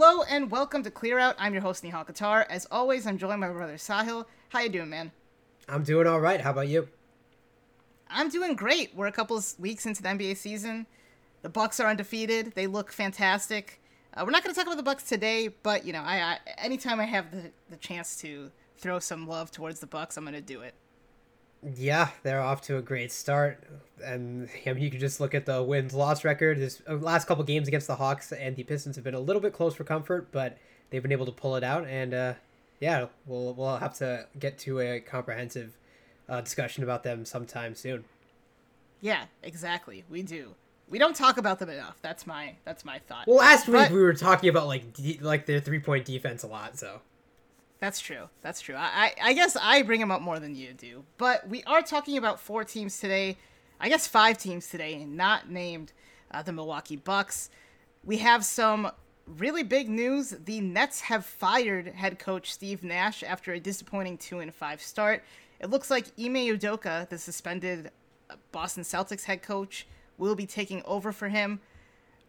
[0.00, 1.34] Hello and welcome to Clear Out.
[1.40, 2.46] I'm your host Nihal Qatar.
[2.48, 4.26] As always, I'm joined by my brother Sahil.
[4.50, 5.10] How you doing, man?
[5.68, 6.40] I'm doing all right.
[6.40, 6.86] How about you?
[8.08, 8.94] I'm doing great.
[8.94, 10.86] We're a couple of weeks into the NBA season.
[11.42, 12.52] The Bucks are undefeated.
[12.54, 13.80] They look fantastic.
[14.14, 16.38] Uh, we're not going to talk about the Bucks today, but you know, I, I
[16.58, 20.34] anytime I have the, the chance to throw some love towards the Bucks, I'm going
[20.34, 20.74] to do it.
[21.62, 23.64] Yeah, they're off to a great start,
[24.04, 26.58] and I mean, you can just look at the wins loss record.
[26.58, 29.42] This uh, last couple games against the Hawks and the Pistons have been a little
[29.42, 30.56] bit close for comfort, but
[30.90, 31.86] they've been able to pull it out.
[31.86, 32.34] And uh,
[32.80, 35.76] yeah, we'll we'll have to get to a comprehensive
[36.28, 38.04] uh, discussion about them sometime soon.
[39.00, 40.04] Yeah, exactly.
[40.08, 40.54] We do.
[40.88, 41.98] We don't talk about them enough.
[42.02, 43.26] That's my that's my thought.
[43.26, 46.44] Well, last but, week we were talking about like de- like their three point defense
[46.44, 47.00] a lot, so.
[47.80, 48.28] That's true.
[48.42, 48.74] That's true.
[48.76, 51.04] I, I guess I bring them up more than you do.
[51.16, 53.36] But we are talking about four teams today.
[53.80, 55.92] I guess five teams today, not named
[56.32, 57.50] uh, the Milwaukee Bucks.
[58.04, 58.90] We have some
[59.36, 60.30] really big news.
[60.44, 65.22] The Nets have fired head coach Steve Nash after a disappointing two and five start.
[65.60, 67.90] It looks like Ime Udoka, the suspended
[68.30, 71.60] uh, Boston Celtics head coach, will be taking over for him.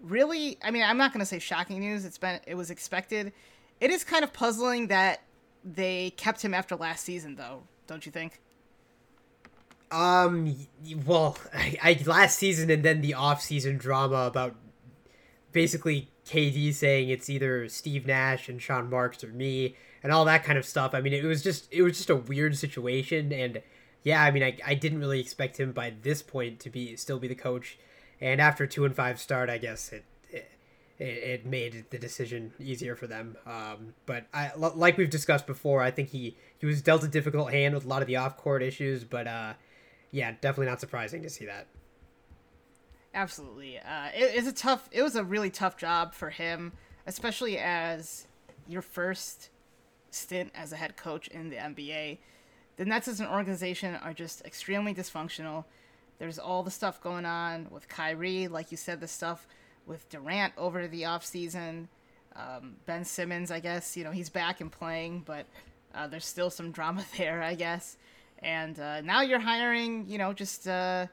[0.01, 2.05] Really, I mean, I'm not going to say shocking news.
[2.05, 3.33] It's been it was expected.
[3.81, 5.21] It is kind of puzzling that
[5.63, 7.63] they kept him after last season, though.
[7.87, 8.39] Don't you think?
[9.91, 10.55] Um.
[11.05, 14.55] Well, I, I last season and then the off-season drama about
[15.51, 20.43] basically KD saying it's either Steve Nash and Sean Marks or me and all that
[20.43, 20.93] kind of stuff.
[20.93, 23.61] I mean, it was just it was just a weird situation, and
[24.03, 27.19] yeah, I mean, I, I didn't really expect him by this point to be still
[27.19, 27.77] be the coach,
[28.21, 30.05] and after two and five start, I guess it
[30.99, 33.37] it, it made the decision easier for them.
[33.45, 37.51] Um, but I like we've discussed before, I think he he was dealt a difficult
[37.51, 39.53] hand with a lot of the off court issues, but uh,
[40.11, 41.67] yeah, definitely not surprising to see that.
[43.13, 44.89] Absolutely, uh, it, it's a tough.
[44.91, 46.73] It was a really tough job for him,
[47.07, 48.27] especially as
[48.67, 49.49] your first
[50.11, 52.17] stint as a head coach in the NBA.
[52.75, 55.65] The Nets as an organization are just extremely dysfunctional.
[56.17, 59.47] There's all the stuff going on with Kyrie, like you said, the stuff
[59.85, 61.87] with Durant over the offseason.
[62.35, 65.45] Um, ben Simmons, I guess, you know, he's back and playing, but
[65.93, 67.97] uh, there's still some drama there, I guess.
[68.41, 71.07] And uh, now you're hiring, you know, just uh,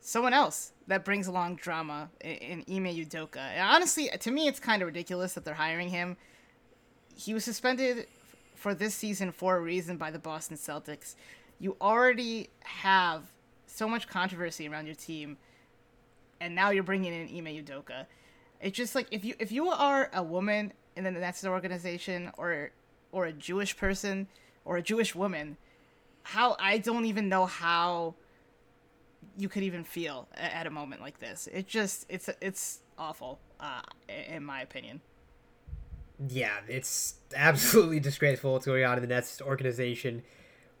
[0.00, 3.36] someone else that brings along drama in, in Ime Udoka.
[3.36, 6.16] And honestly, to me, it's kind of ridiculous that they're hiring him.
[7.14, 8.06] He was suspended
[8.54, 11.14] for this season for a reason by the Boston Celtics.
[11.60, 13.22] You already have
[13.66, 15.36] so much controversy around your team,
[16.40, 18.06] and now you're bringing in Ime Udoka.
[18.60, 22.70] It's just like if you if you are a woman in the Nets organization or
[23.12, 24.28] or a Jewish person
[24.64, 25.56] or a Jewish woman,
[26.22, 28.14] how I don't even know how
[29.36, 31.48] you could even feel at a moment like this.
[31.52, 35.00] It just it's it's awful, uh, in my opinion
[36.26, 40.22] yeah, it's absolutely disgraceful what's going on in the Nets organization.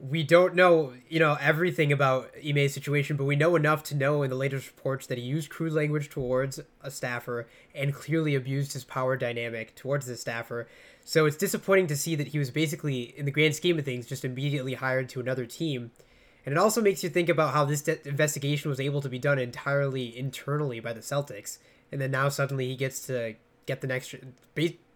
[0.00, 4.22] We don't know, you know, everything about Ime's situation, but we know enough to know
[4.22, 8.74] in the latest reports that he used crude language towards a staffer and clearly abused
[8.74, 10.68] his power dynamic towards the staffer.
[11.04, 14.06] So it's disappointing to see that he was basically, in the grand scheme of things,
[14.06, 15.90] just immediately hired to another team.
[16.46, 19.18] And it also makes you think about how this de- investigation was able to be
[19.18, 21.58] done entirely internally by the Celtics.
[21.90, 23.34] And then now suddenly he gets to
[23.66, 24.14] get the next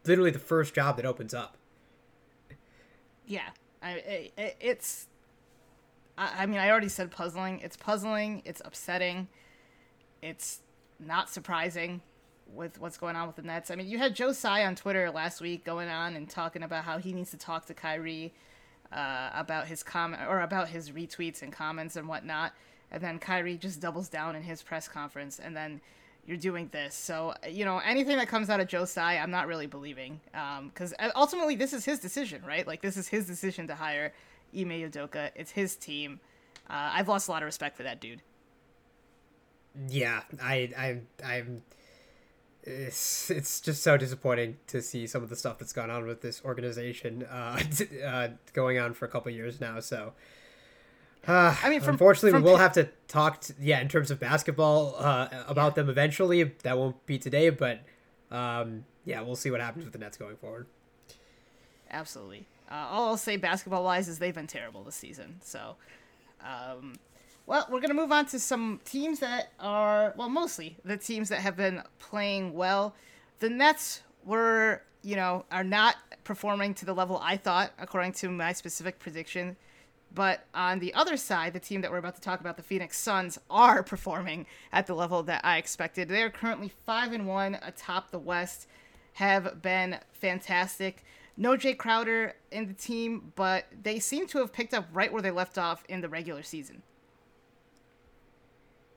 [0.05, 1.57] literally the first job that opens up.
[3.27, 3.51] Yeah,
[3.83, 3.91] I
[4.37, 5.09] it, it's.
[6.17, 7.61] I, I mean, I already said puzzling.
[7.61, 8.43] It's puzzling.
[8.45, 9.29] It's upsetting.
[10.21, 10.61] It's
[11.01, 12.01] not surprising
[12.55, 13.71] with what's going on with the Nets.
[13.71, 16.85] I mean, you had Joe Tsai on Twitter last week going on and talking about
[16.85, 18.33] how he needs to talk to Kyrie
[18.93, 22.53] uh, about his comment or about his retweets and comments and whatnot.
[22.91, 25.81] And then Kyrie just doubles down in his press conference, and then
[26.25, 26.95] you're doing this.
[26.95, 30.21] So, you know, anything that comes out of Joe I'm not really believing.
[30.33, 32.67] Because um, ultimately, this is his decision, right?
[32.67, 34.13] Like, this is his decision to hire
[34.57, 35.31] Ime Udoka.
[35.35, 36.21] It's his team.
[36.71, 38.23] Uh, I've lost a lot of respect for that dude.
[39.89, 41.63] Yeah, I, I, I'm.
[42.65, 46.21] It's, it's just so disappointing to see some of the stuff that's gone on with
[46.21, 47.61] this organization uh,
[48.07, 49.81] uh, going on for a couple years now.
[49.81, 50.13] So,
[51.27, 53.41] uh, I mean, from, unfortunately, from, we will have to talk.
[53.43, 56.43] To, yeah, in terms of basketball, uh, about them eventually.
[56.43, 57.81] That won't be today, but
[58.31, 60.67] um, yeah, we'll see what happens with the Nets going forward.
[61.91, 62.47] Absolutely.
[62.71, 65.39] Uh, all I'll say basketball wise is they've been terrible this season.
[65.45, 65.77] So,
[66.43, 66.95] um,
[67.47, 71.41] well, we're gonna move on to some teams that are well, mostly the teams that
[71.41, 72.97] have been playing well.
[73.39, 78.31] The Nets were, you know, are not performing to the level I thought, according to
[78.31, 79.57] my specific prediction
[80.15, 82.99] but on the other side, the team that we're about to talk about, the Phoenix
[82.99, 86.09] Suns, are performing at the level that I expected.
[86.09, 88.67] They are currently five and one atop the West.
[89.15, 91.05] have been fantastic.
[91.37, 95.23] No Jae Crowder in the team, but they seem to have picked up right where
[95.23, 96.83] they left off in the regular season.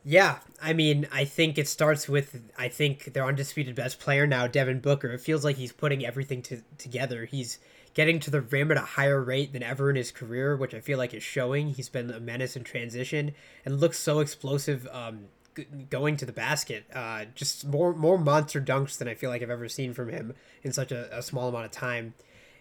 [0.08, 4.46] Yeah, I mean, I think it starts with I think their undisputed best player now,
[4.46, 5.14] Devin Booker.
[5.14, 7.26] It feels like he's putting everything to, together.
[7.26, 7.58] He's
[7.95, 10.80] getting to the rim at a higher rate than ever in his career, which I
[10.80, 11.69] feel like is showing.
[11.69, 13.33] He's been a menace in transition
[13.65, 15.25] and looks so explosive um,
[15.56, 16.86] g- going to the basket.
[16.94, 20.33] Uh, just more more monster dunks than I feel like I've ever seen from him
[20.62, 22.13] in such a, a small amount of time.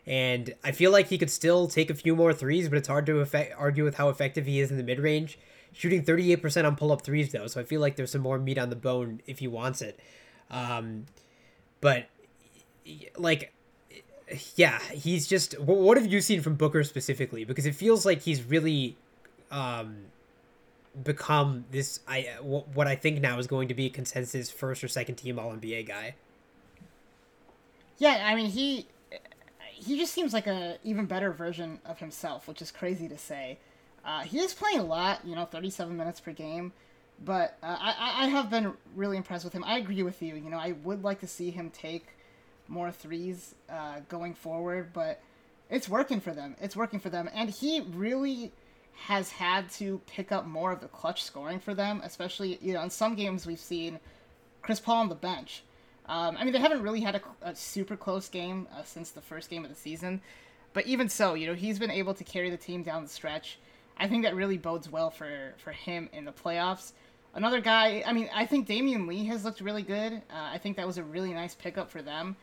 [0.07, 3.07] And I feel like he could still take a few more threes, but it's hard
[3.07, 5.39] to effect, argue with how effective he is in the mid range
[5.75, 8.59] shooting 38% on pull up threes though, so I feel like there's some more meat
[8.59, 9.99] on the bone if he wants it.
[10.51, 11.07] Um,
[11.81, 12.07] but
[13.17, 13.53] like,
[14.57, 15.59] yeah, he's just.
[15.61, 17.45] What have you seen from Booker specifically?
[17.45, 18.97] Because it feels like he's really
[19.51, 19.97] um,
[21.03, 22.01] become this.
[22.07, 25.39] I what I think now is going to be a consensus first or second team
[25.39, 26.15] All NBA guy.
[27.99, 28.87] Yeah, I mean he
[29.61, 33.59] he just seems like a even better version of himself, which is crazy to say.
[34.05, 36.73] Uh, he is playing a lot, you know, 37 minutes per game,
[37.25, 39.65] but uh, I, I have been really impressed with him.
[39.65, 40.35] I agree with you.
[40.35, 42.07] You know, I would like to see him take
[42.69, 45.21] more threes uh, going forward, but
[45.71, 46.57] it's working for them.
[46.61, 48.53] It's working for them, and he really
[48.95, 52.83] has had to pick up more of the clutch scoring for them, especially you know
[52.83, 53.99] in some games we've seen
[54.63, 55.65] Chris Paul on the bench.
[56.07, 59.23] Um, I mean, they haven't really had a, a super close game uh, since the
[59.23, 60.21] first game of the season,
[60.75, 63.59] but even so, you know, he's been able to carry the team down the stretch.
[63.97, 66.93] I think that really bodes well for for him in the playoffs.
[67.35, 70.13] Another guy, I mean, I think Damion Lee has looked really good.
[70.13, 70.19] Uh,
[70.53, 72.37] I think that was a really nice pickup for them.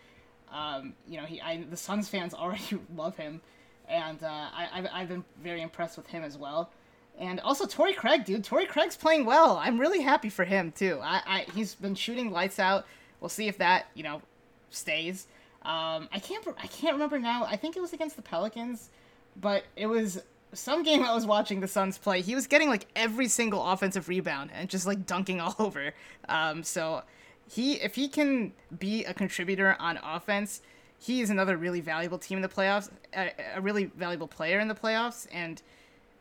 [0.51, 3.41] Um, you know, he, I, the Suns fans already love him,
[3.87, 6.71] and uh, I, I've, I've been very impressed with him as well.
[7.19, 8.43] And also Torrey Craig, dude.
[8.43, 9.57] Torrey Craig's playing well.
[9.57, 10.99] I'm really happy for him too.
[11.03, 12.85] I, I he's been shooting lights out.
[13.19, 14.21] We'll see if that you know
[14.69, 15.27] stays.
[15.63, 17.43] Um, I can't I can't remember now.
[17.43, 18.89] I think it was against the Pelicans,
[19.35, 20.21] but it was
[20.53, 24.09] some game I was watching the Suns play, he was getting like every single offensive
[24.09, 25.93] rebound and just like dunking all over.
[26.27, 27.03] Um, so
[27.49, 30.61] he, if he can be a contributor on offense,
[30.97, 34.67] he is another really valuable team in the playoffs, a, a really valuable player in
[34.67, 35.61] the playoffs, and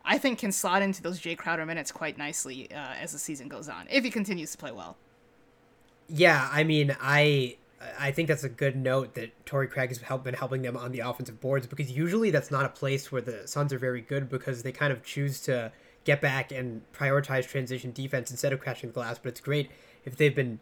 [0.04, 3.48] I think can slot into those Jae Crowder minutes quite nicely uh, as the season
[3.48, 4.96] goes on if he continues to play well.
[6.08, 7.56] Yeah, I mean, I
[7.98, 11.00] I think that's a good note that Torrey Craig has been helping them on the
[11.00, 14.62] offensive boards because usually that's not a place where the Suns are very good because
[14.62, 15.72] they kind of choose to
[16.04, 19.18] get back and prioritize transition defense instead of crashing the glass.
[19.18, 19.70] But it's great
[20.04, 20.58] if they've been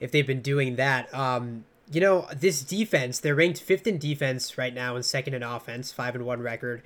[0.00, 1.12] if they've been doing that.
[1.14, 5.42] Um, you know, this defense, they're ranked fifth in defense right now and second in
[5.42, 6.82] offense, five and one record.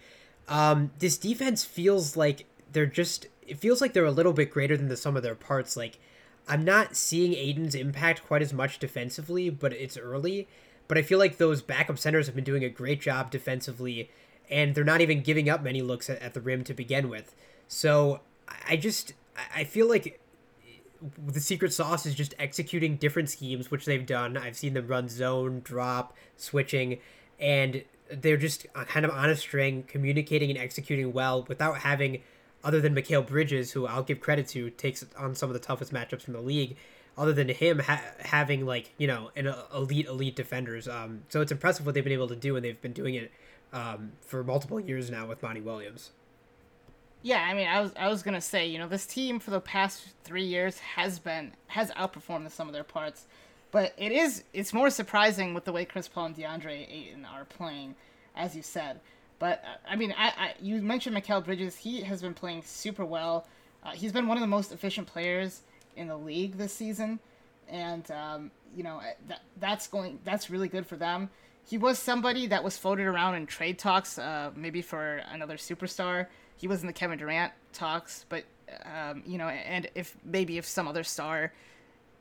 [0.49, 4.77] Um, this defense feels like they're just it feels like they're a little bit greater
[4.77, 5.77] than the sum of their parts.
[5.77, 5.99] Like
[6.49, 10.49] I'm not seeing Ayton's impact quite as much defensively, but it's early.
[10.87, 14.11] But I feel like those backup centers have been doing a great job defensively,
[14.51, 17.35] and they're not even giving up many looks at, at the rim to begin with.
[17.69, 18.21] So
[18.69, 19.15] I just
[19.55, 20.21] I feel like
[21.27, 24.37] the secret sauce is just executing different schemes, which they've done.
[24.37, 26.99] I've seen them run zone, drop, switching,
[27.39, 32.23] and they're just kind of on a string, communicating and executing well without having
[32.63, 35.93] other than Mikal Bridges, who I'll give credit to, takes on some of the toughest
[35.93, 36.77] matchups in the league.
[37.17, 41.53] Other than him ha- having like you know an elite elite defenders, um, so it's
[41.53, 43.31] impressive what they've been able to do, and they've been doing it
[43.73, 46.11] um, for multiple years now with Monty Williams.
[47.25, 49.59] Yeah, I mean, I was I was gonna say, you know, this team for the
[49.59, 53.25] past three years has been has outperformed sum of their parts,
[53.71, 57.47] but it is it's more surprising with the way Chris Paul and DeAndre Ayton are
[57.47, 57.95] playing,
[58.37, 59.01] as you said.
[59.39, 61.77] But uh, I mean, I, I you mentioned Mikal Bridges.
[61.79, 63.47] He has been playing super well.
[63.83, 65.63] Uh, he's been one of the most efficient players
[65.97, 67.21] in the league this season,
[67.71, 71.31] and um, you know that that's going that's really good for them.
[71.67, 76.27] He was somebody that was floated around in trade talks, uh, maybe for another superstar.
[76.57, 78.45] He was in the Kevin Durant talks, but
[78.85, 81.53] um, you know, and if maybe if some other star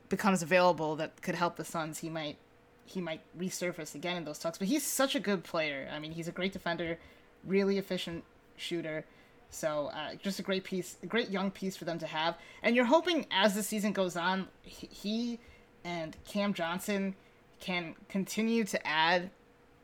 [0.10, 2.38] becomes available that could help the Suns, he might
[2.86, 4.58] he might resurface again in those talks.
[4.58, 5.90] But he's such a good player.
[5.92, 7.00] I mean, he's a great defender,
[7.46, 8.24] really efficient
[8.58, 9.06] shooter.
[9.50, 12.38] So uh, just a great piece, a great young piece for them to have.
[12.64, 15.40] And you're hoping as the season goes on, he
[15.84, 17.16] and Cam Johnson
[17.60, 19.30] can continue to add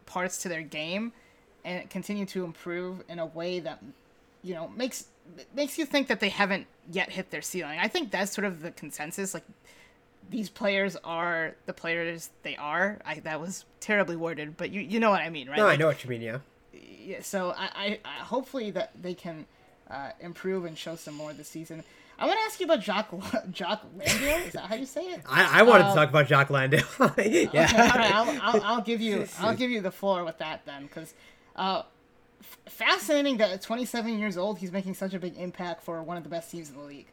[0.05, 1.13] parts to their game
[1.63, 3.81] and continue to improve in a way that
[4.43, 5.05] you know makes
[5.53, 7.79] makes you think that they haven't yet hit their ceiling.
[7.79, 9.33] I think that's sort of the consensus.
[9.33, 9.45] Like
[10.29, 12.99] these players are the players they are.
[13.05, 15.57] I that was terribly worded, but you you know what I mean, right?
[15.57, 16.21] No, like, I know what you mean.
[16.21, 16.39] Yeah.
[16.73, 17.21] Yeah.
[17.21, 19.45] So I, I, I hopefully that they can
[19.89, 21.83] uh, improve and show some more this season.
[22.19, 23.13] I want to ask you about Jock
[23.51, 24.47] Jock Landale.
[24.47, 25.21] Is that how you say it?
[25.27, 26.83] I, I wanted um, to talk about Jock Landale.
[26.99, 27.13] yeah.
[27.15, 30.65] Okay, all right, I'll, I'll, I'll, give you I'll give you the floor with that
[30.65, 31.13] then, because
[31.55, 31.83] uh,
[32.65, 36.23] fascinating that at 27 years old he's making such a big impact for one of
[36.23, 37.07] the best teams in the league.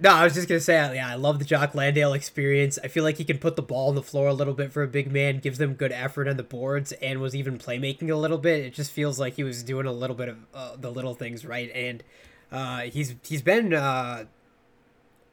[0.00, 2.76] No, I was just gonna say, yeah, I love the Jock Landale experience.
[2.82, 4.82] I feel like he can put the ball on the floor a little bit for
[4.82, 8.16] a big man, gives them good effort on the boards, and was even playmaking a
[8.16, 8.64] little bit.
[8.64, 11.44] It just feels like he was doing a little bit of uh, the little things
[11.44, 12.02] right, and
[12.50, 14.24] uh, he's he's been uh,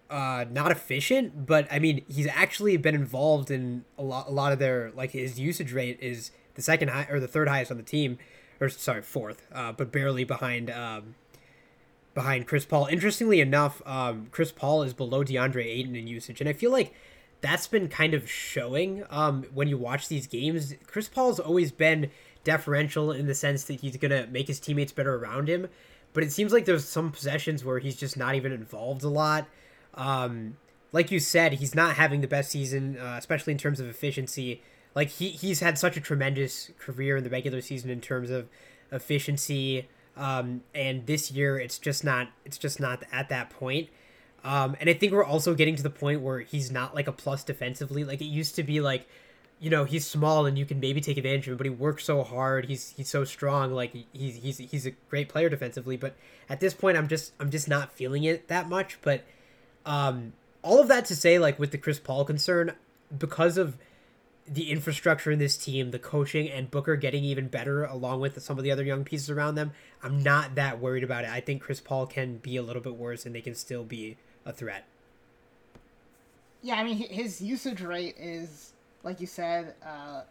[0.10, 4.52] uh, not efficient, but I mean he's actually been involved in a lot a lot
[4.52, 7.78] of their like his usage rate is the second high or the third highest on
[7.78, 8.20] the team,
[8.60, 10.70] or sorry fourth, uh, but barely behind.
[10.70, 11.16] Um,
[12.14, 12.88] behind Chris Paul.
[12.88, 16.94] Interestingly enough, um, Chris Paul is below DeAndre Ayton in usage, and I feel like
[17.42, 20.74] that's been kind of showing um, when you watch these games.
[20.86, 22.12] Chris Paul's always been
[22.44, 25.68] deferential in the sense that he's gonna make his teammates better around him,
[26.14, 29.48] but it seems like there's some possessions where he's just not even involved a lot.
[29.94, 30.58] Um,
[30.92, 34.62] like you said, he's not having the best season, uh, especially in terms of efficiency.
[34.96, 38.48] Like he he's had such a tremendous career in the regular season in terms of
[38.92, 39.88] efficiency.
[40.18, 43.90] Um, and this year, it's just not it's just not at that point.
[44.44, 47.12] Um, and I think we're also getting to the point where he's not like a
[47.12, 48.04] plus defensively.
[48.04, 49.08] Like it used to be like,
[49.60, 52.06] you know, he's small and you can maybe take advantage of him, but he works
[52.06, 52.66] so hard.
[52.66, 53.74] He's he's so strong.
[53.74, 55.98] Like he's he's he's a great player defensively.
[55.98, 56.16] But
[56.50, 58.98] at this point, I'm just I'm just not feeling it that much.
[59.02, 59.24] But
[59.86, 62.74] um, all of that to say, like with the Chris Paul concern,
[63.18, 63.78] because of
[64.52, 68.58] the infrastructure in this team, the coaching, and Booker getting even better along with some
[68.58, 71.30] of the other young pieces around them, I'm not that worried about it.
[71.30, 74.18] I think Chris Paul can be a little bit worse and they can still be
[74.46, 74.86] a threat.
[76.62, 80.22] Yeah, I mean his usage rate is like you said uh,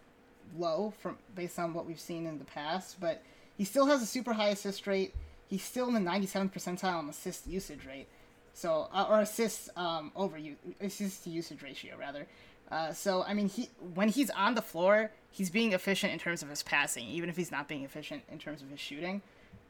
[0.58, 3.22] low from based on what we've seen in the past, but
[3.56, 5.14] he still has a super high assist rate.
[5.48, 8.08] He's still in the 97th percentile on assist usage rate.
[8.52, 12.26] So uh, or assists um, over you assist to usage ratio rather.
[12.70, 16.42] Uh, so I mean, he when he's on the floor, he's being efficient in terms
[16.42, 19.22] of his passing, even if he's not being efficient in terms of his shooting.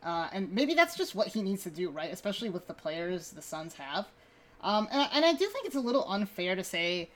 [0.03, 2.13] Uh, and maybe that's just what he needs to do, right?
[2.13, 4.07] Especially with the players the Suns have.
[4.61, 7.11] Um, and, and I do think it's a little unfair to say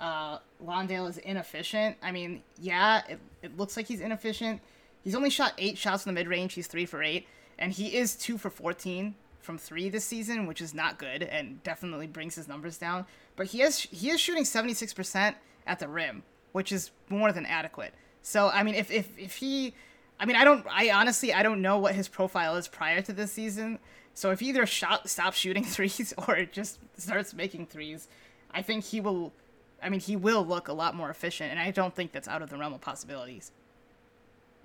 [0.00, 1.96] uh, is inefficient.
[2.02, 4.60] I mean, yeah, it, it looks like he's inefficient.
[5.02, 6.54] He's only shot eight shots in the mid range.
[6.54, 7.26] He's three for eight,
[7.58, 11.62] and he is two for fourteen from three this season, which is not good and
[11.62, 13.06] definitely brings his numbers down.
[13.36, 17.32] But he is he is shooting seventy six percent at the rim, which is more
[17.32, 17.94] than adequate.
[18.22, 19.74] So I mean, if if if he,
[20.18, 23.12] I mean, I don't, I honestly I don't know what his profile is prior to
[23.12, 23.78] this season.
[24.14, 28.08] So if he either shot stops shooting threes or just starts making threes,
[28.50, 29.32] I think he will.
[29.80, 32.42] I mean, he will look a lot more efficient, and I don't think that's out
[32.42, 33.52] of the realm of possibilities.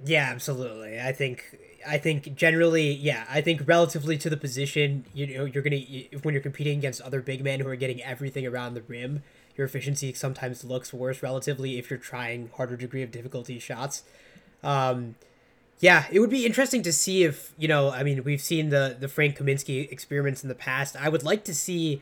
[0.06, 1.00] Yeah, absolutely.
[1.00, 5.64] I think I think generally, yeah, I think relatively to the position, you know, you're
[5.64, 5.82] gonna
[6.24, 9.24] when you're competing against other big men who are getting everything around the rim,
[9.56, 14.04] your efficiency sometimes looks worse relatively if you're trying harder degree of difficulty shots.
[14.64, 15.16] Um,
[15.80, 17.92] yeah, it would be interesting to see if you know.
[17.92, 20.96] I mean, we've seen the the Frank Kaminsky experiments in the past.
[21.00, 22.02] I would like to see,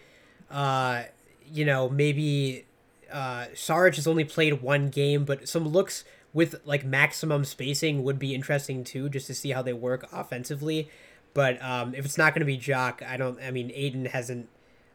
[0.52, 1.04] uh,
[1.52, 2.66] you know, maybe
[3.12, 8.20] uh, Sarge has only played one game, but some looks with like maximum spacing would
[8.20, 10.90] be interesting too, just to see how they work offensively.
[11.34, 13.40] But um, if it's not going to be Jock, I don't.
[13.42, 14.50] I mean, Ayton hasn't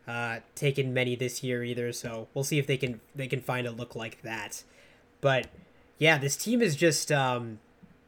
[0.07, 3.67] uh, taken many this year either, so we'll see if they can they can find
[3.67, 4.63] a look like that.
[5.21, 5.49] But
[5.99, 7.59] yeah, this team is just um,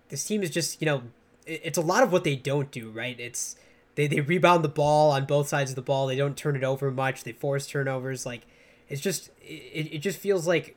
[0.09, 1.03] this team is just you know
[1.47, 3.19] it, it's a lot of what they don't do right.
[3.19, 3.57] It's
[3.95, 6.07] they they rebound the ball on both sides of the ball.
[6.07, 7.25] They don't turn it over much.
[7.25, 8.27] They force turnovers.
[8.27, 8.43] Like
[8.89, 10.77] it's just it, it just feels like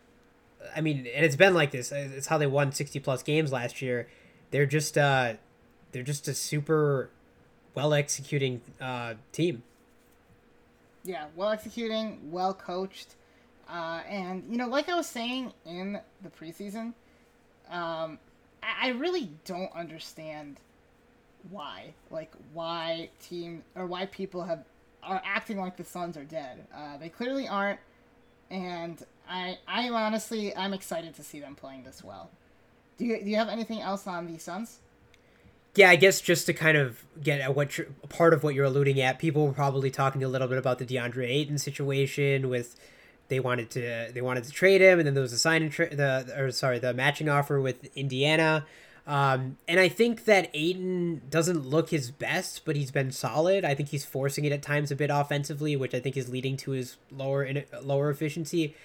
[0.76, 1.92] I mean, and it's been like this.
[1.92, 4.08] It's how they won sixty plus games last year.
[4.52, 5.34] They're just uh,
[5.92, 7.10] they're just a super
[7.76, 9.64] well executing uh, team.
[11.04, 13.16] Yeah, well executing, well coached,
[13.70, 16.94] uh, and you know, like I was saying in the preseason,
[17.70, 18.20] um,
[18.62, 20.60] I, I really don't understand
[21.50, 24.64] why, like why team or why people have
[25.02, 26.68] are acting like the Suns are dead.
[26.76, 27.80] Uh, they clearly aren't,
[28.52, 32.30] and I I honestly I'm excited to see them playing this well.
[32.98, 34.80] Do you do you have anything else on the Suns?
[35.76, 39.00] Yeah, I guess just to kind of get at what part of what you're alluding
[39.00, 42.78] at, people were probably talking a little bit about the DeAndre Ayton situation with
[43.30, 45.72] they wanted to they wanted to trade him, and then there was a sign and
[45.72, 48.66] tra- the or sorry the matching offer with Indiana.
[49.08, 53.66] Um, and I think that Ayton doesn't look his best, but he's been solid.
[53.66, 56.56] I think he's forcing it at times a bit offensively, which I think is leading
[56.58, 57.48] to his lower
[57.82, 58.76] lower efficiency.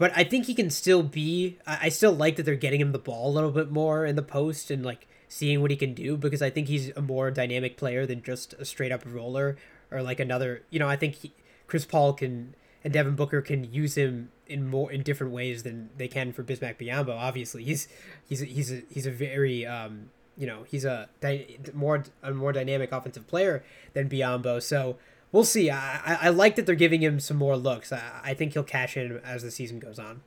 [0.00, 1.58] But I think he can still be.
[1.66, 4.22] I still like that they're getting him the ball a little bit more in the
[4.22, 7.76] post and like seeing what he can do because I think he's a more dynamic
[7.76, 9.58] player than just a straight up roller
[9.90, 10.62] or like another.
[10.70, 11.34] You know, I think he,
[11.66, 15.90] Chris Paul can and Devin Booker can use him in more in different ways than
[15.98, 17.10] they can for Bismack Biyombo.
[17.10, 17.86] Obviously, he's
[18.26, 22.54] he's he's a, he's a very um, you know he's a di- more a more
[22.54, 24.62] dynamic offensive player than Biyombo.
[24.62, 24.96] So
[25.32, 25.70] we'll see.
[25.70, 27.92] I, I, I like that they're giving him some more looks.
[27.92, 30.22] I, I think he'll cash in as the season goes on.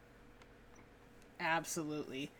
[1.40, 2.32] Absolutely.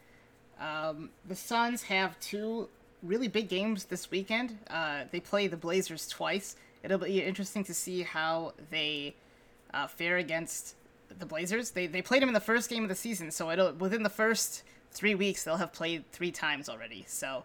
[0.60, 2.70] Um, the Suns have two
[3.02, 4.60] really big games this weekend.
[4.70, 6.56] Uh, they play the Blazers twice.
[6.84, 9.16] It'll be interesting to see how they
[9.74, 10.76] uh, fare against
[11.20, 11.72] the Blazers.
[11.72, 14.10] They they played them in the first game of the season, so it'll within the
[14.10, 17.04] first three weeks they'll have played three times already.
[17.08, 17.44] So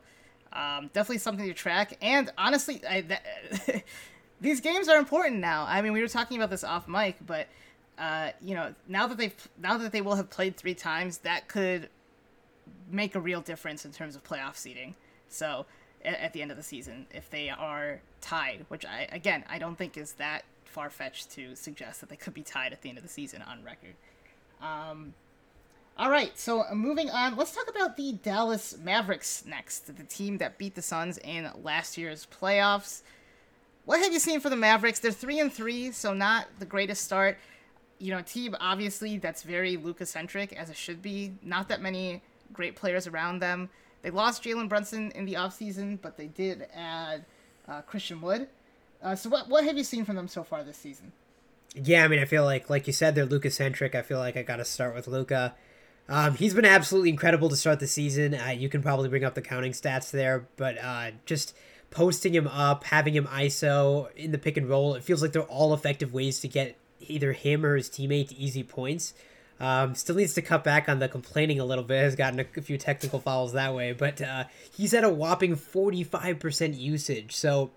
[0.53, 1.97] um, definitely something to track.
[2.01, 3.25] And honestly, I, that,
[4.41, 5.65] these games are important now.
[5.69, 7.49] I mean, we were talking about this off mic, but
[7.99, 11.49] uh, you know, now that they've now that they will have played three times, that
[11.49, 11.89] could
[12.91, 14.95] make a real difference in terms of playoff seeding.
[15.29, 15.67] So
[16.05, 19.59] at, at the end of the season, if they are tied, which I again I
[19.59, 22.89] don't think is that far fetched to suggest that they could be tied at the
[22.89, 23.95] end of the season on record.
[24.61, 25.15] Um,
[25.97, 30.39] all right, so uh, moving on, let's talk about the Dallas Mavericks next, the team
[30.39, 33.03] that beat the Suns in last year's playoffs.
[33.89, 34.99] What have you seen for the Mavericks?
[34.99, 37.39] They're three and three, so not the greatest start.
[37.99, 41.33] You know, team obviously that's very Luka centric as it should be.
[41.43, 42.21] Not that many
[42.53, 43.71] great players around them.
[44.03, 47.25] They lost Jalen Brunson in the offseason, but they did add
[47.67, 48.49] uh, Christian Wood.
[49.03, 51.13] Uh, so what what have you seen from them so far this season?
[51.75, 53.95] Yeah, I mean, I feel like, like you said, they're Luka centric.
[53.95, 55.55] I feel like I got to start with Luka.
[56.11, 58.35] Um, he's been absolutely incredible to start the season.
[58.35, 61.57] Uh, you can probably bring up the counting stats there, but uh, just
[61.91, 65.43] posting him up, having him ISO in the pick and roll, it feels like they're
[65.43, 69.15] all effective ways to get either him or his teammate easy points.
[69.61, 72.03] Um, still needs to cut back on the complaining a little bit.
[72.03, 76.05] Has gotten a, few technical fouls that way, but uh, he's at a whopping forty
[76.05, 77.35] five percent usage.
[77.35, 77.71] So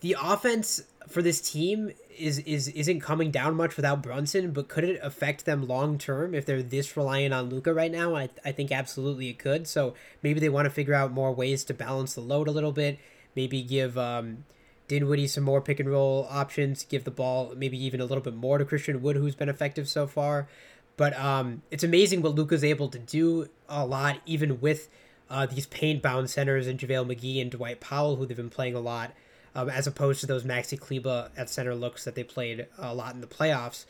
[0.00, 4.84] the offense for this team is is isn't coming down much without Brunson, but could
[4.84, 8.14] it affect them long term if they're this reliant on Luka right now?
[8.14, 9.66] I I think absolutely it could.
[9.66, 12.72] So maybe they want to figure out more ways to balance the load a little
[12.72, 12.98] bit.
[13.34, 14.44] Maybe give um,
[14.88, 16.84] Dinwiddie some more pick and roll options.
[16.84, 19.88] Give the ball maybe even a little bit more to Christian Wood, who's been effective
[19.88, 20.48] so far.
[20.96, 24.88] But um, it's amazing what Luka's able to do a lot, even with
[25.30, 28.74] uh, these paint bound centers and JaVale McGee and Dwight Powell, who they've been playing
[28.74, 29.12] a lot
[29.54, 33.14] um, as opposed to those Maxi Kleber at center looks that they played a lot
[33.14, 33.86] in the playoffs.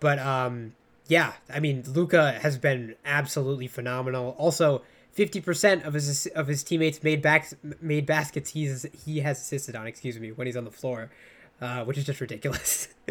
[0.00, 0.74] But um,
[1.06, 4.34] yeah, I mean, Luca has been absolutely phenomenal.
[4.38, 4.82] Also,
[5.16, 9.74] fifty percent of his of his teammates made back made baskets he's he has assisted
[9.74, 9.86] on.
[9.86, 11.10] Excuse me, when he's on the floor.
[11.58, 12.88] Uh, which is just ridiculous.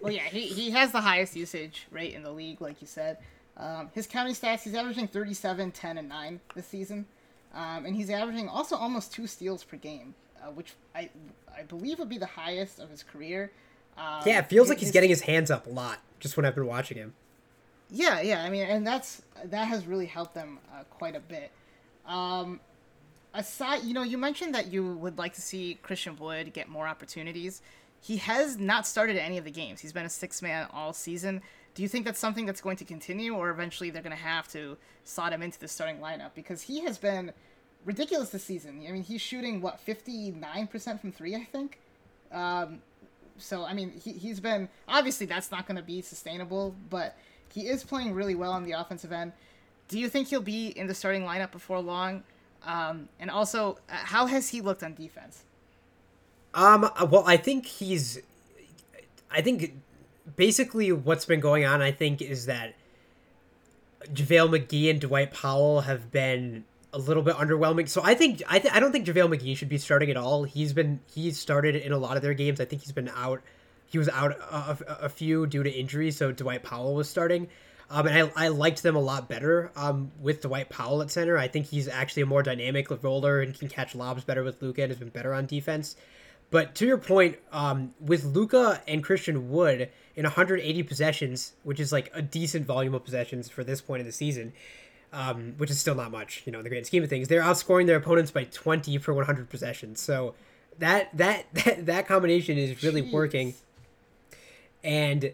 [0.00, 3.18] well, yeah, he, he has the highest usage rate in the league, like you said.
[3.56, 7.06] Um, his counting stats, he's averaging 37, 10, and 9 this season.
[7.54, 11.10] Um, and he's averaging also almost two steals per game uh, which I
[11.56, 13.52] I believe would be the highest of his career.
[13.98, 16.46] Um, yeah, it feels his, like he's getting his hands up a lot just when
[16.46, 17.14] I've been watching him.
[17.90, 18.42] Yeah, yeah.
[18.42, 21.50] I mean, and that's that has really helped them uh, quite a bit.
[22.06, 22.60] Um,
[23.34, 26.86] aside, you know, you mentioned that you would like to see Christian Wood get more
[26.86, 27.62] opportunities.
[28.00, 29.80] He has not started any of the games.
[29.80, 31.42] He's been a six man all season.
[31.74, 34.48] Do you think that's something that's going to continue, or eventually they're going to have
[34.48, 36.30] to slot him into the starting lineup?
[36.34, 37.32] Because he has been
[37.84, 38.84] ridiculous this season.
[38.88, 41.78] I mean, he's shooting what fifty nine percent from three, I think.
[42.32, 42.80] Um,
[43.38, 47.16] so I mean, he he's been obviously that's not going to be sustainable, but
[47.52, 49.32] he is playing really well on the offensive end.
[49.88, 52.22] Do you think he'll be in the starting lineup before long?
[52.64, 55.44] Um, and also, uh, how has he looked on defense?
[56.54, 58.18] Um, well, I think he's.
[59.30, 59.74] I think
[60.36, 62.74] basically what's been going on, I think, is that
[64.12, 67.88] JaVale McGee and Dwight Powell have been a little bit underwhelming.
[67.88, 70.44] So I think I th- I don't think JaVale McGee should be starting at all.
[70.44, 72.60] He's been he's started in a lot of their games.
[72.60, 73.42] I think he's been out.
[73.90, 77.48] He was out a, a, a few due to injury, so Dwight Powell was starting.
[77.90, 81.36] Um, and I, I liked them a lot better um, with Dwight Powell at center.
[81.36, 84.82] I think he's actually a more dynamic roller and can catch lobs better with Luka
[84.82, 85.96] and has been better on defense.
[86.50, 91.92] But to your point, um, with Luka and Christian Wood in 180 possessions, which is
[91.92, 94.52] like a decent volume of possessions for this point in the season,
[95.12, 97.28] um, which is still not much, you know, in the grand scheme of things.
[97.28, 100.00] They're outscoring their opponents by 20 for 100 possessions.
[100.00, 100.34] So
[100.78, 103.12] that that that, that combination is really Jeez.
[103.12, 103.54] working.
[104.82, 105.32] And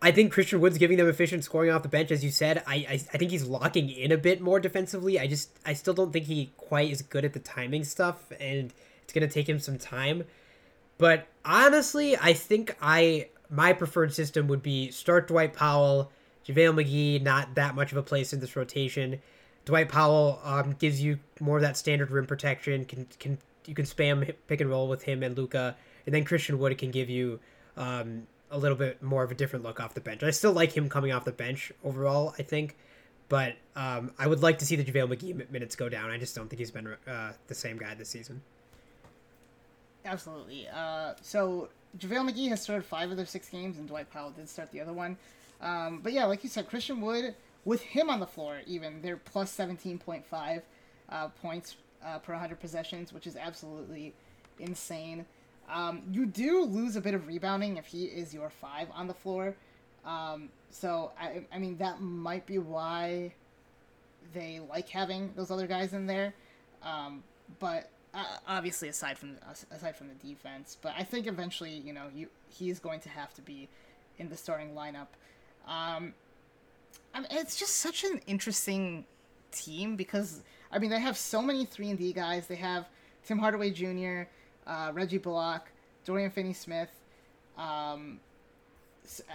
[0.00, 2.62] I think Christian Wood's giving them efficient scoring off the bench, as you said.
[2.66, 5.18] I, I I think he's locking in a bit more defensively.
[5.18, 8.72] I just I still don't think he quite is good at the timing stuff, and
[9.04, 10.24] it's gonna take him some time.
[10.98, 16.10] But honestly, I think I my preferred system would be start Dwight Powell
[16.46, 19.20] JaVale McGee, not that much of a place in this rotation.
[19.64, 22.84] Dwight Powell um, gives you more of that standard rim protection.
[22.84, 26.58] Can can you can spam pick and roll with him and Luka, and then Christian
[26.58, 27.38] Wood can give you
[27.76, 30.22] um, a little bit more of a different look off the bench.
[30.22, 32.34] I still like him coming off the bench overall.
[32.38, 32.76] I think,
[33.28, 36.10] but um, I would like to see the JaVale McGee minutes go down.
[36.10, 38.42] I just don't think he's been uh, the same guy this season.
[40.04, 40.68] Absolutely.
[40.68, 44.48] Uh, so JaVale McGee has started five of their six games, and Dwight Powell did
[44.48, 45.16] start the other one.
[45.60, 47.34] Um, but yeah, like you said, Christian Wood,
[47.64, 50.62] with him on the floor, even they're plus 17.5
[51.08, 54.12] uh, points uh, per 100 possessions, which is absolutely
[54.58, 55.24] insane.
[55.72, 59.14] Um, you do lose a bit of rebounding if he is your five on the
[59.14, 59.56] floor.
[60.04, 63.32] Um, so I, I mean that might be why
[64.34, 66.34] they like having those other guys in there.
[66.82, 67.22] Um,
[67.58, 69.36] but uh, obviously, aside from
[69.70, 73.32] aside from the defense, but I think eventually, you know, you he's going to have
[73.34, 73.68] to be
[74.18, 75.08] in the starting lineup.
[75.66, 76.12] Um,
[77.14, 79.06] I mean, it's just such an interesting
[79.50, 82.46] team because I mean they have so many three and D guys.
[82.46, 82.86] They have
[83.24, 84.24] Tim Hardaway Jr.,
[84.66, 85.70] uh, Reggie Bullock,
[86.04, 86.90] Dorian Finney-Smith.
[87.56, 88.20] Um,
[89.20, 89.32] uh,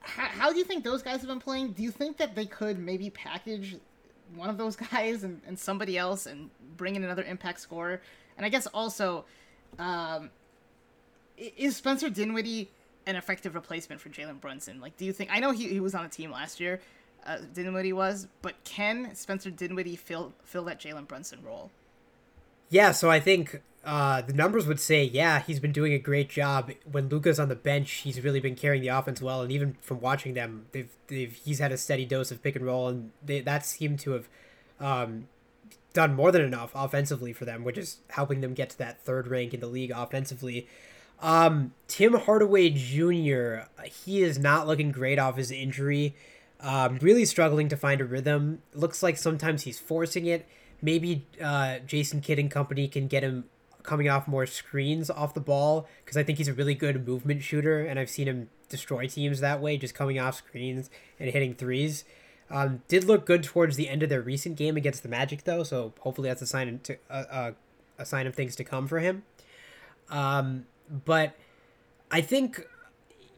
[0.00, 1.72] how, how do you think those guys have been playing?
[1.72, 3.76] Do you think that they could maybe package
[4.34, 8.00] one of those guys and, and somebody else and bring in another impact scorer?
[8.36, 9.24] And I guess also,
[9.78, 10.30] um,
[11.36, 12.70] is Spencer Dinwiddie
[13.06, 14.80] an effective replacement for Jalen Brunson?
[14.80, 15.30] Like, do you think?
[15.32, 16.80] I know he, he was on a team last year,
[17.26, 21.70] uh, Dinwiddie was, but can Spencer Dinwiddie fill fill that Jalen Brunson role?
[22.72, 26.30] Yeah, so I think uh, the numbers would say, yeah, he's been doing a great
[26.30, 26.72] job.
[26.90, 30.00] When Luka's on the bench, he's really been carrying the offense well, and even from
[30.00, 33.40] watching them, they've, they've he's had a steady dose of pick and roll, and they,
[33.40, 34.28] that seemed to have
[34.80, 35.28] um,
[35.92, 39.26] done more than enough offensively for them, which is helping them get to that third
[39.26, 40.66] rank in the league offensively.
[41.20, 43.66] Um, Tim Hardaway Jr.
[43.84, 46.14] He is not looking great off his injury.
[46.58, 48.62] Um, really struggling to find a rhythm.
[48.72, 50.46] Looks like sometimes he's forcing it.
[50.82, 53.44] Maybe uh, Jason Kidd and company can get him
[53.82, 57.42] coming off more screens off the ball because I think he's a really good movement
[57.42, 61.54] shooter, and I've seen him destroy teams that way, just coming off screens and hitting
[61.54, 62.04] threes.
[62.50, 65.62] Um, did look good towards the end of their recent game against the Magic, though,
[65.62, 67.52] so hopefully that's a sign to uh,
[67.98, 69.22] a sign of things to come for him.
[70.10, 70.66] Um,
[71.04, 71.34] but
[72.10, 72.66] I think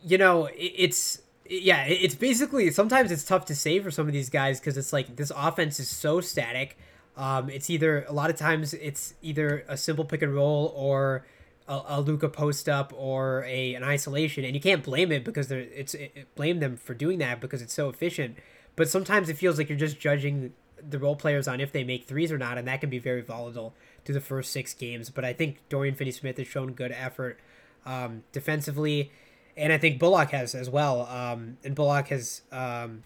[0.02, 4.12] you know it, it's yeah, it's basically sometimes it's tough to say for some of
[4.12, 6.76] these guys because it's like this offense is so static
[7.16, 11.24] um, it's either a lot of times it's either a simple pick and roll or
[11.68, 15.48] a, a Luka post up or a an isolation, and you can't blame it because
[15.48, 18.36] they're it's it, blame them for doing that because it's so efficient.
[18.76, 20.52] But sometimes it feels like you're just judging
[20.86, 23.22] the role players on if they make threes or not, and that can be very
[23.22, 23.74] volatile
[24.04, 25.10] through the first six games.
[25.10, 27.38] But I think Dorian Finney Smith has shown good effort
[27.86, 29.12] um, defensively,
[29.56, 31.06] and I think Bullock has as well.
[31.06, 33.04] Um, and Bullock has um,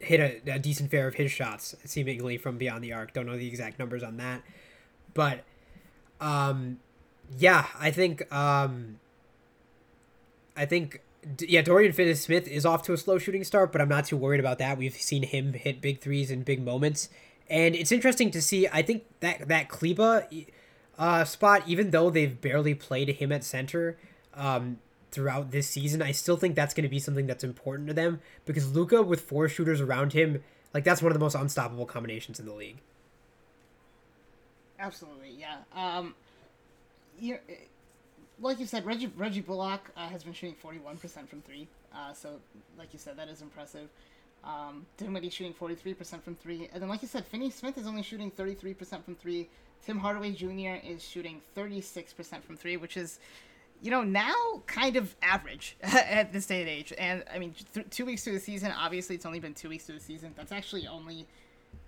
[0.00, 3.12] hit a, a decent fair of his shots, seemingly from beyond the arc.
[3.12, 4.42] Don't know the exact numbers on that,
[5.14, 5.44] but
[6.20, 6.78] um,
[7.36, 8.98] yeah, I think um,
[10.56, 11.02] I think
[11.40, 14.40] yeah, Dorian Finney-Smith is off to a slow shooting start, but I'm not too worried
[14.40, 14.78] about that.
[14.78, 17.08] We've seen him hit big threes in big moments,
[17.48, 18.68] and it's interesting to see.
[18.68, 20.26] I think that that Kleber
[20.98, 23.98] uh, spot, even though they've barely played him at center,
[24.34, 24.78] um,
[25.10, 28.20] throughout this season, I still think that's going to be something that's important to them
[28.44, 30.42] because Luka with four shooters around him,
[30.74, 32.78] like that's one of the most unstoppable combinations in the league.
[34.78, 35.58] Absolutely, yeah.
[35.74, 36.14] Um,
[37.18, 37.38] you
[38.40, 41.66] like you said, Reggie Reggie Bullock uh, has been shooting forty one percent from three.
[41.94, 42.40] Uh, so,
[42.78, 43.88] like you said, that is impressive.
[44.44, 47.76] Um, Dinwiddie shooting forty three percent from three, and then like you said, Finney Smith
[47.76, 49.48] is only shooting thirty three percent from three.
[49.84, 50.86] Tim Hardaway Jr.
[50.86, 53.18] is shooting thirty six percent from three, which is
[53.82, 56.92] you know, now kind of average at this day and age.
[56.98, 59.86] And I mean, th- two weeks to the season, obviously it's only been two weeks
[59.86, 60.34] to the season.
[60.36, 61.26] That's actually only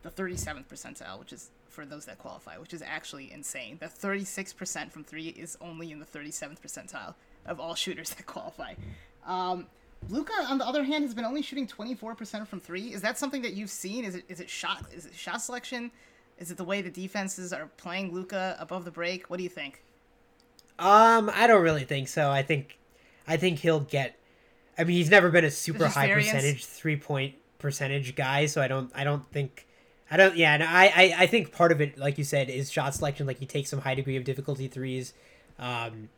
[0.03, 3.79] the 37th percentile, which is for those that qualify, which is actually insane.
[3.81, 7.15] The 36% from three is only in the 37th percentile
[7.47, 8.75] of all shooters that qualify.
[9.27, 9.67] Um,
[10.09, 12.93] Luka, on the other hand, has been only shooting 24% from three.
[12.93, 14.05] Is that something that you've seen?
[14.05, 15.91] Is it is it shot is it shot selection?
[16.39, 19.29] Is it the way the defenses are playing Luka above the break?
[19.29, 19.83] What do you think?
[20.81, 22.31] Um, I don't really think so.
[22.31, 22.79] I think,
[23.29, 24.19] I think he'll get.
[24.79, 26.33] I mean, he's never been a super high variance.
[26.33, 28.91] percentage three point percentage guy, so I don't.
[28.95, 29.67] I don't think.
[30.11, 30.37] I don't.
[30.37, 31.15] Yeah, and I, I.
[31.19, 33.27] I think part of it, like you said, is shot selection.
[33.27, 35.13] Like he takes some high degree of difficulty threes.
[35.59, 36.09] Um,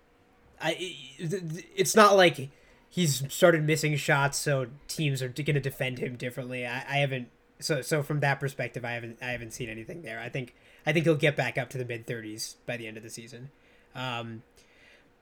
[0.61, 0.77] I.
[1.18, 2.48] It's not like
[2.88, 6.64] he's started missing shots, so teams are going to defend him differently.
[6.64, 7.31] I, I haven't.
[7.59, 9.18] So so from that perspective, I haven't.
[9.20, 10.20] I haven't seen anything there.
[10.20, 10.55] I think.
[10.87, 13.11] I think he'll get back up to the mid thirties by the end of the
[13.11, 13.51] season.
[13.94, 14.42] Um,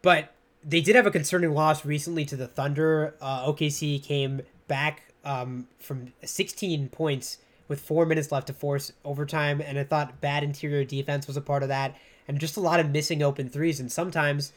[0.02, 0.32] but
[0.64, 3.14] they did have a concerning loss recently to the Thunder.
[3.20, 9.60] Uh, OKC came back um, from 16 points with four minutes left to force overtime,
[9.60, 12.80] and I thought bad interior defense was a part of that, and just a lot
[12.80, 13.78] of missing open threes.
[13.78, 14.52] And sometimes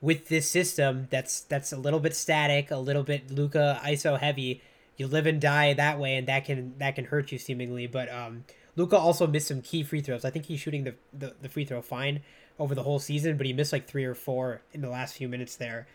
[0.00, 4.62] with this system that's that's a little bit static, a little bit Luka ISO heavy,
[4.96, 7.86] you live and die that way, and that can that can hurt you seemingly.
[7.86, 8.44] But um,
[8.76, 10.24] Luka also missed some key free throws.
[10.24, 12.20] I think he's shooting the, the, the free throw fine
[12.58, 15.28] over the whole season, but he missed like three or four in the last few
[15.28, 15.86] minutes there.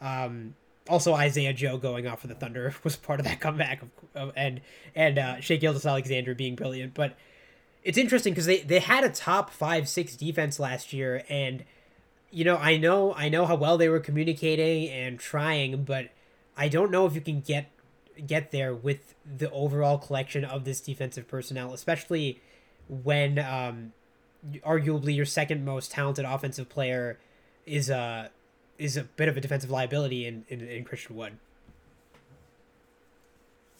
[0.00, 0.54] Um,
[0.88, 4.32] also, Isaiah Joe going off for the Thunder was part of that comeback, of, of,
[4.36, 4.60] and
[4.94, 6.94] and uh, Shai Gilgeous-Alexander being brilliant.
[6.94, 7.16] But
[7.82, 11.64] it's interesting because they, they had a top five six defense last year, and
[12.30, 16.10] you know I know I know how well they were communicating and trying, but
[16.56, 17.70] I don't know if you can get
[18.26, 22.40] get there with the overall collection of this defensive personnel, especially
[22.88, 23.92] when um,
[24.64, 27.18] arguably your second most talented offensive player
[27.66, 28.30] is a
[28.78, 31.34] is a bit of a defensive liability in, in, in Christian Wood.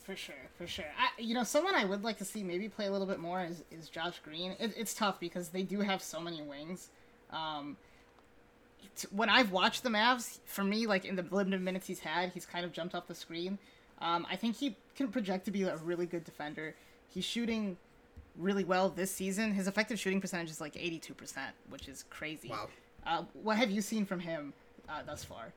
[0.03, 0.85] For sure, for sure.
[0.97, 3.43] I, you know, someone I would like to see maybe play a little bit more
[3.43, 4.55] is, is Josh Green.
[4.59, 6.89] It, it's tough because they do have so many wings.
[7.31, 7.75] Um,
[9.11, 12.45] when I've watched the Mavs, for me, like in the limited minutes he's had, he's
[12.45, 13.57] kind of jumped off the screen.
[13.99, 16.75] Um, I think he can project to be a really good defender.
[17.09, 17.77] He's shooting
[18.37, 19.53] really well this season.
[19.53, 21.37] His effective shooting percentage is like 82%,
[21.69, 22.49] which is crazy.
[22.49, 22.69] Wow.
[23.05, 24.53] Uh, what have you seen from him
[24.89, 25.53] uh, thus far?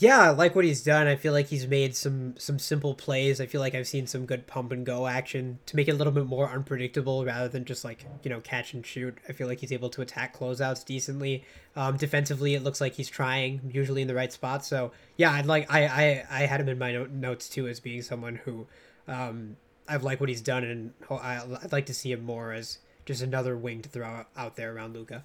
[0.00, 1.08] Yeah, I like what he's done.
[1.08, 3.40] I feel like he's made some some simple plays.
[3.40, 5.94] I feel like I've seen some good pump and go action to make it a
[5.94, 9.18] little bit more unpredictable rather than just like you know catch and shoot.
[9.28, 11.42] I feel like he's able to attack closeouts decently.
[11.74, 14.64] Um, defensively, it looks like he's trying, usually in the right spot.
[14.64, 18.02] So yeah, I'd like I I, I had him in my notes too as being
[18.02, 18.68] someone who
[19.08, 19.56] um,
[19.88, 23.56] I've liked what he's done, and I'd like to see him more as just another
[23.56, 25.24] wing to throw out there around Luka.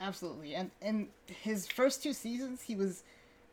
[0.00, 3.02] Absolutely, and in his first two seasons, he was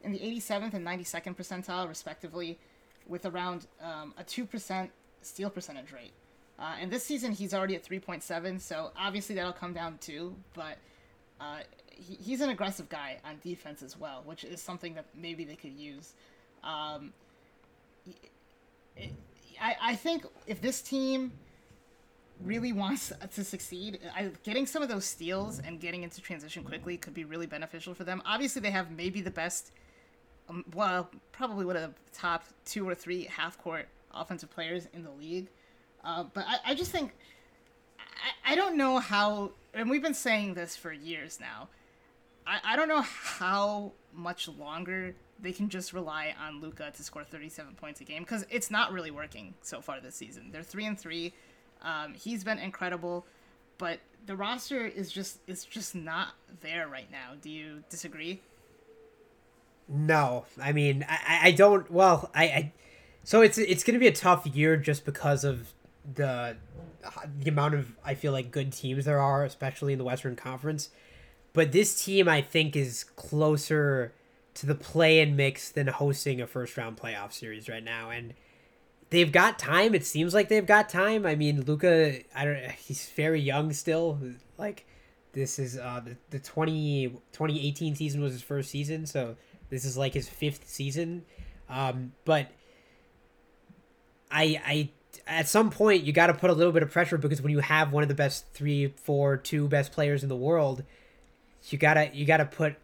[0.02, 2.58] in the 87th and 92nd percentile, respectively,
[3.06, 4.90] with around um, a 2%
[5.22, 6.14] steal percentage rate.
[6.60, 10.78] Uh, and this season, he's already at 3.7, so obviously that'll come down too, but
[11.40, 15.44] uh, he, he's an aggressive guy on defense as well, which is something that maybe
[15.44, 16.14] they could use.
[16.64, 17.14] Um,
[19.62, 21.32] I, I think if this team
[22.44, 26.98] really wants to succeed, I, getting some of those steals and getting into transition quickly
[26.98, 28.22] could be really beneficial for them.
[28.26, 29.72] Obviously, they have maybe the best
[30.50, 35.04] um, well, probably one of the top two or three half court offensive players in
[35.04, 35.48] the league.
[36.04, 37.12] Uh, but I, I just think
[38.00, 41.70] I, I don't know how, and we've been saying this for years now.
[42.46, 47.24] I, I don't know how much longer they can just rely on Luka to score
[47.24, 50.50] 37 points a game because it's not really working so far this season.
[50.52, 51.34] They're three and three.
[51.82, 53.26] Um, he's been incredible,
[53.78, 56.30] but the roster is just it's just not
[56.62, 57.34] there right now.
[57.42, 58.42] Do you disagree?
[59.88, 61.90] No, I mean I, I don't.
[61.92, 62.74] Well, I, I
[63.24, 65.74] so it's it's gonna be a tough year just because of
[66.16, 66.58] the
[67.40, 70.90] the amount of I feel like good teams there are, especially in the Western Conference.
[71.54, 74.14] But this team I think is closer
[74.58, 78.34] to the play and mix than hosting a first round playoff series right now, and
[79.12, 79.94] they've got time.
[79.94, 81.26] It seems like they've got time.
[81.26, 82.72] I mean, Luka, I don't.
[82.72, 84.20] He's very young still.
[84.58, 84.86] Like
[85.34, 89.36] this is uh the the 20, 2018 season was his first season, so
[89.70, 91.24] this is like his fifth season.
[91.70, 92.48] Um, but
[94.32, 94.90] I I
[95.28, 97.60] at some point you got to put a little bit of pressure because when you
[97.60, 100.84] have one of the best three, four, two best players in the world,
[101.66, 102.76] you gotta you gotta put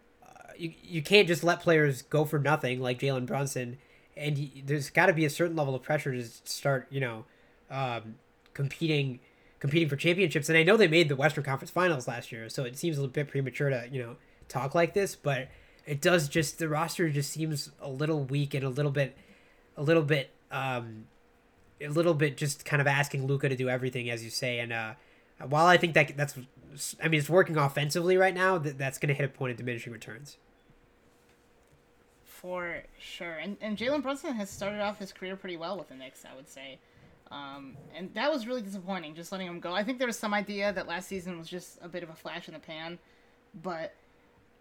[0.58, 3.78] you you can't just let players go for nothing like Jalen Brunson,
[4.16, 7.26] and you, there's got to be a certain level of pressure to start you know
[7.70, 8.16] um,
[8.54, 9.20] competing
[9.60, 10.50] competing for championships.
[10.50, 13.02] And I know they made the Western Conference Finals last year, so it seems a
[13.02, 14.16] little bit premature to you know
[14.48, 15.50] talk like this, but
[15.86, 19.18] it does just the roster just seems a little weak and a little bit
[19.76, 21.06] a little bit um
[21.82, 24.72] a little bit just kind of asking Luka to do everything as you say and
[24.72, 24.94] uh
[25.48, 26.38] while I think that that's
[27.02, 29.58] I mean it's working offensively right now that that's going to hit a point of
[29.58, 30.38] diminishing returns.
[32.44, 33.36] For sure.
[33.36, 36.36] And and Jalen Brunson has started off his career pretty well with the Knicks, I
[36.36, 36.78] would say.
[37.32, 39.74] Um, and that was really disappointing, just letting him go.
[39.74, 42.14] I think there was some idea that last season was just a bit of a
[42.14, 43.00] flash in the pan,
[43.64, 43.96] but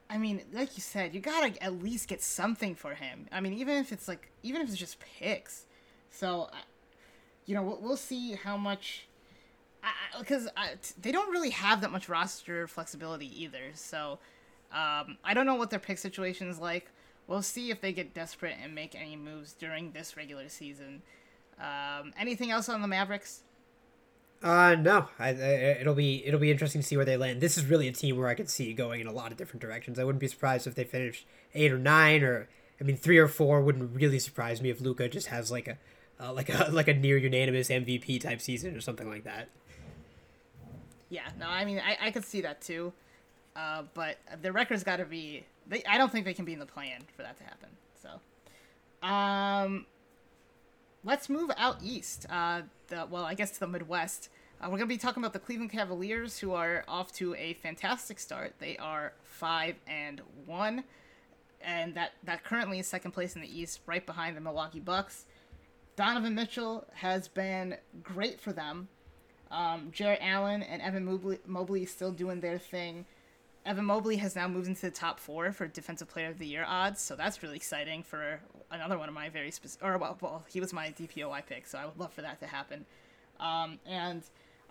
[0.08, 3.26] I mean, like you said, you gotta at least get something for him.
[3.32, 5.66] I mean, even if it's like, even if it's just picks.
[6.10, 6.50] So,
[7.46, 9.06] you know, we'll, see how much,
[10.18, 10.48] because
[11.00, 13.72] they don't really have that much roster flexibility either.
[13.74, 14.18] So,
[14.70, 16.90] um, I don't know what their pick situation is like.
[17.26, 21.02] We'll see if they get desperate and make any moves during this regular season.
[21.61, 23.42] Um, anything else on the Mavericks?
[24.42, 25.06] Uh, no.
[25.18, 25.32] I, I,
[25.80, 27.40] it'll be it'll be interesting to see where they land.
[27.40, 29.62] This is really a team where I could see going in a lot of different
[29.62, 29.98] directions.
[29.98, 32.48] I wouldn't be surprised if they finished eight or nine, or
[32.80, 35.78] I mean, three or four wouldn't really surprise me if Luka just has like a
[36.20, 39.48] uh, like a like a near unanimous MVP type season or something like that.
[41.08, 42.92] Yeah, no, I mean, I, I could see that too.
[43.54, 45.44] uh, but the record's got to be.
[45.66, 47.68] They, I don't think they can be in the plan for that to happen.
[48.03, 49.87] So, um,
[51.05, 52.27] let's move out east.
[52.29, 54.29] Uh, the, well, I guess to the Midwest.
[54.61, 57.55] Uh, we're going to be talking about the Cleveland Cavaliers, who are off to a
[57.55, 58.55] fantastic start.
[58.61, 60.85] They are five and one,
[61.61, 65.25] and that that currently is second place in the East, right behind the Milwaukee Bucks.
[65.96, 68.88] Donovan Mitchell has been great for them.
[69.51, 73.05] Um, Jarrett Allen and Evan Mobley, Mobley still doing their thing.
[73.64, 76.64] Evan Mobley has now moved into the top four for Defensive Player of the Year
[76.66, 79.87] odds, so that's really exciting for another one of my very specific.
[79.87, 82.46] Or well, well, he was my DPOY pick, so I would love for that to
[82.46, 82.85] happen.
[83.38, 84.22] Um, and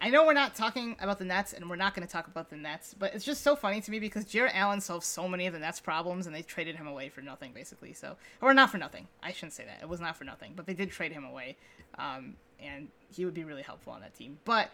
[0.01, 2.49] I know we're not talking about the Nets, and we're not going to talk about
[2.49, 5.47] the Nets, but it's just so funny to me because Jarrett Allen solved so many
[5.47, 7.93] of the Nets' problems, and they traded him away for nothing, basically.
[7.93, 9.07] So, or not for nothing.
[9.23, 9.79] I shouldn't say that.
[9.81, 11.55] It was not for nothing, but they did trade him away,
[11.97, 14.39] um, and he would be really helpful on that team.
[14.43, 14.69] But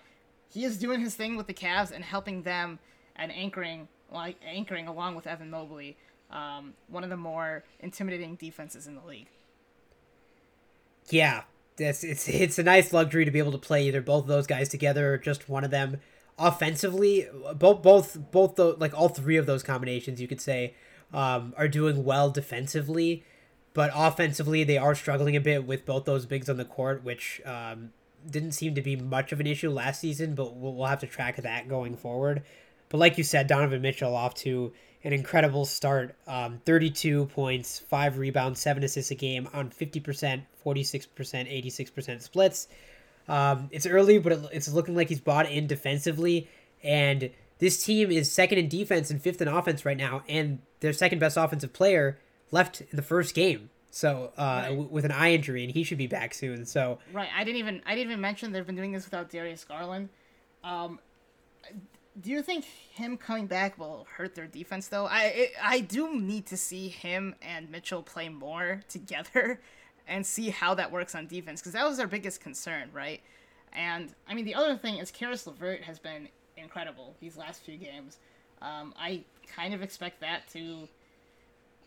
[0.50, 2.80] he is doing his thing with the Cavs and helping them
[3.16, 5.98] and anchoring like anchoring along with Evan Mobley,
[6.32, 9.28] um, one of the more intimidating defenses in the league.
[11.10, 11.44] Yeah,
[11.78, 14.48] it's it's it's a nice luxury to be able to play either both of those
[14.48, 16.00] guys together or just one of them.
[16.40, 20.74] Offensively, both both both the like all three of those combinations you could say
[21.14, 23.24] um, are doing well defensively,
[23.74, 27.42] but offensively they are struggling a bit with both those bigs on the court, which
[27.46, 27.92] um,
[28.30, 30.36] didn't seem to be much of an issue last season.
[30.36, 32.44] But we'll, we'll have to track that going forward.
[32.90, 34.74] But like you said, Donovan Mitchell off to
[35.04, 36.16] an incredible start.
[36.28, 42.68] Um, 32 points, 5 rebounds, 7 assists a game on 50%, 46%, 86% splits.
[43.28, 46.50] Um, it's early, but it's looking like he's bought in defensively.
[46.84, 50.24] And this team is second in defense and fifth in offense right now.
[50.28, 52.20] And their second best offensive player
[52.52, 53.70] left in the first game.
[53.90, 54.70] So uh, right.
[54.70, 56.66] w- with an eye injury, and he should be back soon.
[56.66, 59.64] So right, I didn't even I didn't even mention they've been doing this without Darius
[59.64, 60.10] Garland.
[60.64, 61.00] Um,
[62.20, 65.06] do you think him coming back will hurt their defense though?
[65.06, 69.62] I it, I do need to see him and Mitchell play more together
[70.08, 73.22] and see how that works on defense because that was our biggest concern, right?
[73.74, 77.78] And I mean the other thing is Caris LeVert has been incredible these last few
[77.78, 78.18] games.
[78.62, 79.24] Um, I
[79.56, 80.88] kind of expect that to.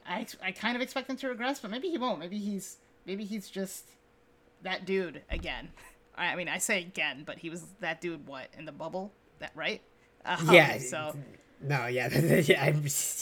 [0.06, 2.20] I, I kind of expect him to regress, but maybe he won't.
[2.20, 3.84] Maybe he's maybe he's just
[4.62, 5.70] that dude again.
[6.16, 8.26] I mean, I say again, but he was that dude.
[8.26, 9.12] What in the bubble?
[9.38, 9.80] That right?
[10.24, 10.78] Um, yeah.
[10.78, 11.14] So.
[11.62, 12.74] No, yeah, yeah, I,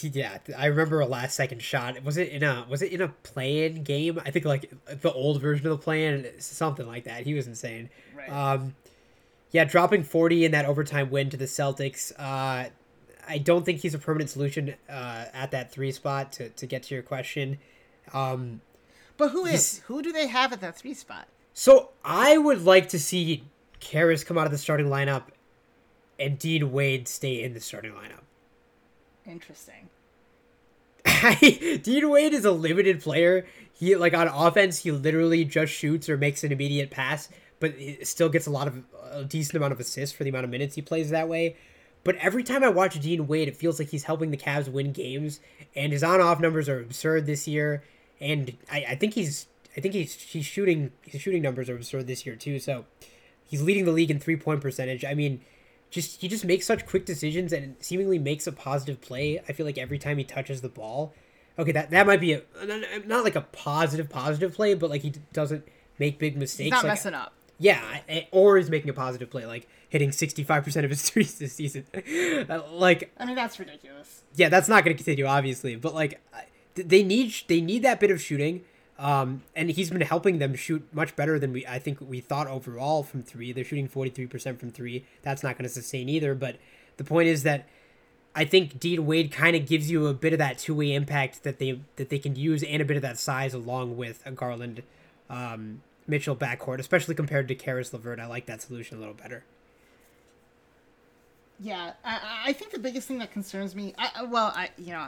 [0.02, 0.38] yeah.
[0.56, 2.02] I remember a last second shot.
[2.04, 4.20] Was it in a was it in a play-in game?
[4.24, 7.24] I think like the old version of the play-in, something like that.
[7.24, 7.90] He was insane.
[8.16, 8.30] Right.
[8.30, 8.76] Um,
[9.50, 12.12] yeah, dropping forty in that overtime win to the Celtics.
[12.16, 12.68] Uh,
[13.28, 16.32] I don't think he's a permanent solution uh, at that three spot.
[16.32, 17.58] To to get to your question,
[18.12, 18.60] um,
[19.16, 21.26] but who is who do they have at that three spot?
[21.54, 23.42] So I would like to see
[23.80, 25.24] Caris come out of the starting lineup
[26.18, 28.22] and Dean Wade stay in the starting lineup.
[29.26, 29.88] Interesting.
[31.82, 33.46] Dean Wade is a limited player.
[33.72, 37.28] He like on offense, he literally just shoots or makes an immediate pass,
[37.60, 40.50] but still gets a lot of a decent amount of assists for the amount of
[40.50, 41.56] minutes he plays that way.
[42.04, 44.92] But every time I watch Dean Wade, it feels like he's helping the Cavs win
[44.92, 45.40] games,
[45.74, 47.82] and his on-off numbers are absurd this year.
[48.20, 52.06] And I, I think he's I think he's he's shooting his shooting numbers are absurd
[52.06, 52.58] this year too.
[52.58, 52.84] So
[53.46, 55.04] he's leading the league in three point percentage.
[55.04, 55.40] I mean,
[55.90, 59.40] just he just makes such quick decisions and seemingly makes a positive play.
[59.48, 61.14] I feel like every time he touches the ball.
[61.58, 62.42] Okay, that that might be a
[63.06, 65.66] not like a positive positive play, but like he doesn't
[65.98, 66.64] make big mistakes.
[66.64, 67.32] He's not like, messing up.
[67.58, 71.02] Yeah, eh, or he's making a positive play, like hitting sixty five percent of his
[71.10, 71.86] threes this season.
[72.48, 74.22] Uh, like, I mean, that's ridiculous.
[74.34, 76.20] Yeah, that's not going to continue, obviously, but like,
[76.74, 78.64] they need they need that bit of shooting.
[78.98, 82.48] Um, and he's been helping them shoot much better than we I think we thought
[82.48, 83.52] overall from three.
[83.52, 85.04] They're shooting forty three percent from three.
[85.22, 86.34] That's not going to sustain either.
[86.34, 86.56] But
[86.96, 87.68] the point is that
[88.34, 91.44] I think Dean Wade kind of gives you a bit of that two way impact
[91.44, 94.32] that they that they can use and a bit of that size along with a
[94.32, 94.82] Garland
[95.30, 98.18] um, Mitchell backcourt, especially compared to Caris LeVert.
[98.18, 99.44] I like that solution a little better.
[101.60, 105.06] Yeah, I, I think the biggest thing that concerns me, I, well, I you know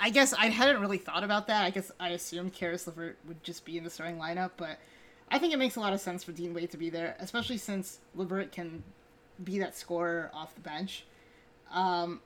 [0.00, 1.64] I guess I hadn't really thought about that.
[1.64, 4.78] I guess I assumed Caris LeVert would just be in the starting lineup, but
[5.30, 7.58] I think it makes a lot of sense for Dean Wade to be there, especially
[7.58, 8.82] since LeVert can
[9.44, 11.04] be that scorer off the bench.
[11.70, 12.20] Um,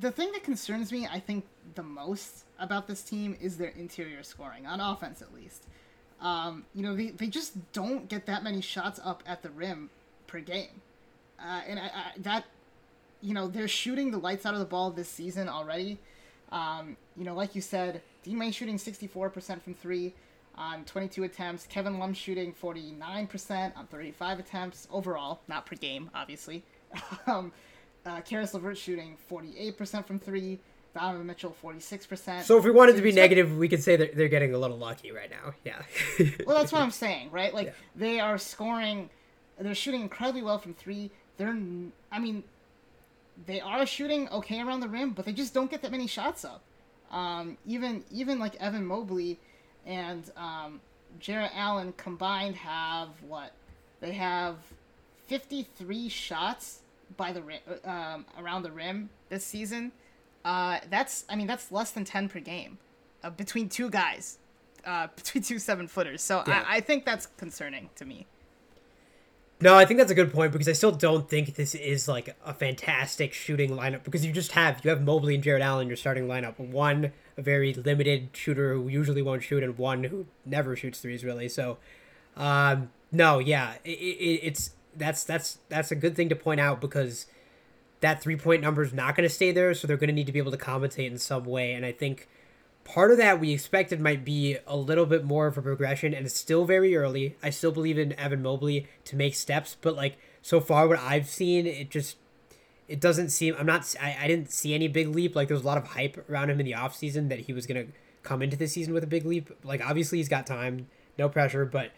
[0.00, 1.44] the thing that concerns me, I think,
[1.74, 5.64] the most about this team is their interior scoring, on offense at least.
[6.20, 9.90] Um, you know, they, they just don't get that many shots up at the rim
[10.26, 10.80] per game.
[11.38, 12.44] Uh, and I, I, that,
[13.20, 15.98] you know, they're shooting the lights out of the ball this season already.
[16.54, 20.14] Um, you know, like you said, Dean Wade shooting 64% from three
[20.54, 21.66] on 22 attempts.
[21.66, 26.62] Kevin Love shooting 49% on 35 attempts overall, not per game, obviously.
[27.26, 27.52] um,
[28.06, 30.60] uh, Caris LeVert shooting 48% from three.
[30.94, 32.42] Donovan Mitchell 46%.
[32.42, 34.78] So if we wanted to be negative, we could say that they're getting a little
[34.78, 35.52] lucky right now.
[35.64, 35.82] Yeah.
[36.46, 37.52] well, that's what I'm saying, right?
[37.52, 37.72] Like yeah.
[37.96, 39.10] they are scoring,
[39.58, 41.10] they're shooting incredibly well from three.
[41.36, 41.58] They're,
[42.12, 42.44] I mean,
[43.46, 46.44] they are shooting okay around the rim, but they just don't get that many shots
[46.44, 46.62] up.
[47.10, 49.38] Um, even even like Evan Mobley
[49.86, 50.80] and um,
[51.18, 53.52] Jarrett Allen combined have what?
[54.00, 54.56] They have
[55.26, 56.80] 53 shots
[57.16, 59.92] by the rim, um, around the rim this season.
[60.44, 62.78] Uh, that's I mean that's less than 10 per game
[63.22, 64.38] uh, between two guys,
[64.84, 66.22] uh, between two seven footers.
[66.22, 66.64] So yeah.
[66.66, 68.26] I, I think that's concerning to me.
[69.60, 72.36] No, I think that's a good point because I still don't think this is like
[72.44, 75.96] a fantastic shooting lineup because you just have you have Mobley and Jarrett Allen your
[75.96, 76.58] starting lineup.
[76.58, 81.24] One a very limited shooter who usually won't shoot, and one who never shoots threes
[81.24, 81.48] really.
[81.48, 81.78] So,
[82.36, 86.80] um, no, yeah, it, it, it's that's that's that's a good thing to point out
[86.80, 87.26] because
[88.00, 90.26] that three point number is not going to stay there, so they're going to need
[90.26, 91.72] to be able to compensate in some way.
[91.72, 92.28] And I think
[92.84, 96.26] part of that we expected might be a little bit more of a progression, and
[96.26, 97.36] it's still very early.
[97.42, 101.28] I still believe in Evan Mobley to make steps, but like so far, what I've
[101.28, 102.16] seen, it just
[102.86, 103.56] it doesn't seem.
[103.58, 103.94] I'm not.
[104.00, 105.34] I, I didn't see any big leap.
[105.34, 107.66] Like there was a lot of hype around him in the offseason that he was
[107.66, 107.86] gonna
[108.22, 109.50] come into the season with a big leap.
[109.64, 111.92] Like obviously he's got time, no pressure, but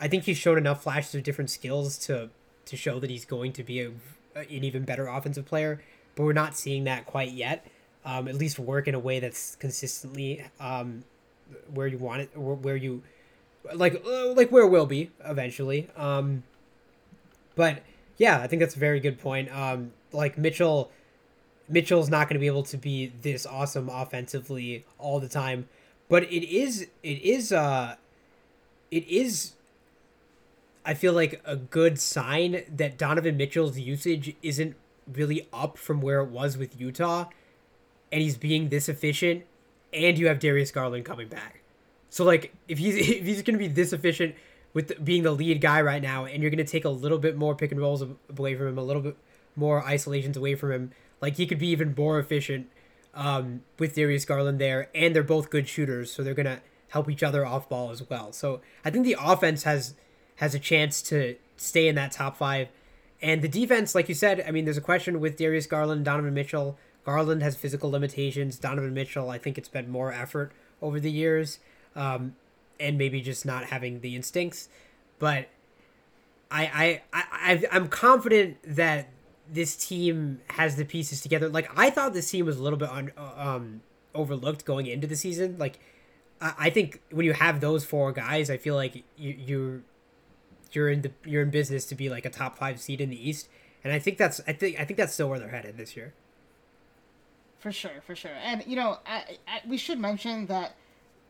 [0.00, 2.30] I think he's shown enough flashes of different skills to
[2.64, 3.90] to show that he's going to be a,
[4.34, 5.80] an even better offensive player.
[6.14, 7.66] But we're not seeing that quite yet.
[8.04, 11.04] Um, at least work in a way that's consistently um,
[11.72, 13.02] where you want it, where you
[13.74, 15.88] like uh, like where will be eventually.
[15.96, 16.42] Um,
[17.54, 17.82] but
[18.18, 19.54] yeah, I think that's a very good point.
[19.54, 20.90] Um, like Mitchell,
[21.68, 25.68] Mitchell's not going to be able to be this awesome offensively all the time,
[26.08, 27.96] but it is it is uh
[28.90, 29.52] it is
[30.84, 34.74] I feel like a good sign that Donovan Mitchell's usage isn't
[35.12, 37.26] really up from where it was with Utah,
[38.12, 39.44] and he's being this efficient,
[39.92, 41.62] and you have Darius Garland coming back.
[42.10, 44.34] So like if he's if he's to be this efficient
[44.74, 47.54] with being the lead guy right now, and you're to take a little bit more
[47.54, 49.16] pick and rolls away from him, a little bit
[49.56, 50.90] more isolations away from him,
[51.20, 52.68] like he could be even more efficient
[53.14, 57.22] um, with Darius Garland there, and they're both good shooters, so they're to help each
[57.22, 58.32] other off ball as well.
[58.32, 59.94] So I think the offense has
[60.36, 62.68] has a chance to stay in that top five.
[63.20, 66.34] And the defense, like you said, I mean, there's a question with Darius Garland, Donovan
[66.34, 66.76] Mitchell.
[67.04, 68.58] Garland has physical limitations.
[68.58, 71.58] Donovan Mitchell, I think it's been more effort over the years,
[71.96, 72.36] um,
[72.78, 74.68] and maybe just not having the instincts.
[75.18, 75.48] But
[76.50, 79.08] I, I, I, I'm confident that
[79.50, 81.48] this team has the pieces together.
[81.48, 83.82] Like I thought this team was a little bit un, um,
[84.14, 85.56] overlooked going into the season.
[85.58, 85.78] Like
[86.40, 89.80] I, I think when you have those four guys, I feel like you, you're
[90.72, 93.28] you're in the you're in business to be like a top five seed in the
[93.28, 93.48] East,
[93.84, 96.14] and I think that's I think I think that's still where they're headed this year.
[97.62, 100.74] For sure, for sure, and you know, I, I, we should mention that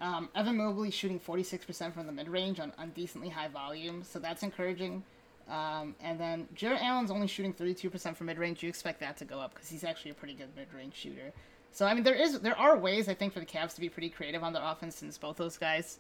[0.00, 3.48] um, Evan Mobley shooting forty six percent from the mid range on, on decently high
[3.48, 5.04] volume, so that's encouraging.
[5.50, 8.62] Um, and then Jarrett Allen's only shooting thirty two percent from mid range.
[8.62, 11.32] You expect that to go up because he's actually a pretty good mid range shooter.
[11.70, 13.90] So I mean, there is there are ways I think for the Cavs to be
[13.90, 15.98] pretty creative on their offense since both those guys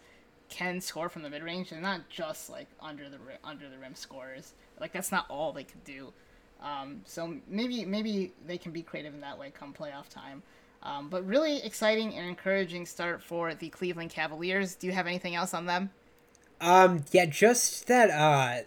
[0.48, 3.94] can score from the mid range and not just like under the under the rim
[3.94, 4.54] scores.
[4.80, 6.14] Like that's not all they could do.
[6.62, 10.42] Um, so maybe maybe they can be creative in that way come playoff time.
[10.82, 14.74] Um, but really exciting and encouraging start for the Cleveland Cavaliers.
[14.74, 15.90] Do you have anything else on them?
[16.60, 18.62] Um, yeah, just that uh,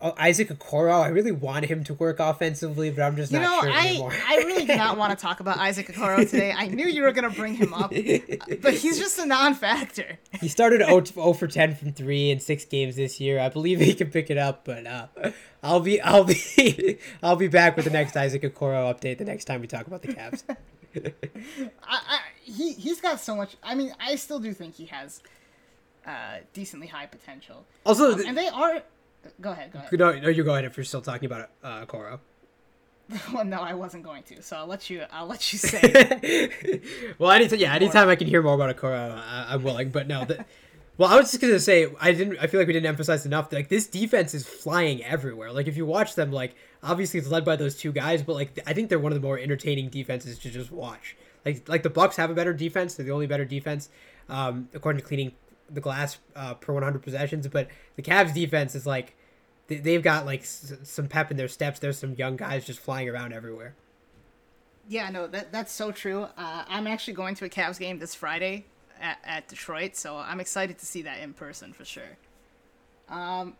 [0.00, 3.60] Isaac Okoro, I really want him to work offensively, but I'm just you not know,
[3.62, 4.12] sure I, anymore.
[4.28, 6.52] I really did not want to talk about Isaac Okoro today.
[6.56, 7.90] I knew you were going to bring him up,
[8.62, 10.18] but he's just a non-factor.
[10.40, 13.40] He started 0, 0 for 10 from 3 in 6 games this year.
[13.40, 15.08] I believe he can pick it up, but uh,
[15.64, 19.46] I'll be I'll be I'll be back with the next Isaac Okoro update the next
[19.46, 20.44] time we talk about the Cavs.
[20.94, 21.10] I,
[21.84, 23.56] I, he he's got so much.
[23.64, 25.22] I mean, I still do think he has
[26.06, 27.64] uh, decently high potential.
[27.84, 28.82] Also, um, and they are
[29.40, 29.72] Go ahead.
[29.72, 29.98] Go ahead.
[29.98, 32.20] No, no, you go ahead if you're still talking about uh, Koro.
[33.32, 34.42] well, no, I wasn't going to.
[34.42, 35.04] So I'll let you.
[35.10, 36.50] I'll let you say.
[37.18, 39.90] well, anytime, yeah, anytime I can hear more about Okoro, uh, I'm willing.
[39.90, 40.44] But no, the,
[40.98, 42.38] well, I was just gonna say I didn't.
[42.38, 43.52] I feel like we didn't emphasize enough.
[43.52, 45.52] Like this defense is flying everywhere.
[45.52, 48.58] Like if you watch them, like obviously it's led by those two guys, but like
[48.66, 51.16] I think they're one of the more entertaining defenses to just watch.
[51.46, 52.94] Like like the Bucks have a better defense.
[52.94, 53.88] They're the only better defense,
[54.28, 55.32] um, according to cleaning
[55.70, 57.46] the glass uh, per 100 possessions.
[57.48, 59.14] But the Cavs defense is like
[59.68, 61.78] they, have got like s- some pep in their steps.
[61.78, 63.74] There's some young guys just flying around everywhere.
[64.88, 66.22] Yeah, no, that that's so true.
[66.36, 68.64] Uh, I'm actually going to a Cavs game this Friday
[68.98, 72.16] at, at Detroit, so I'm excited to see that in person for sure.
[73.10, 73.54] Um,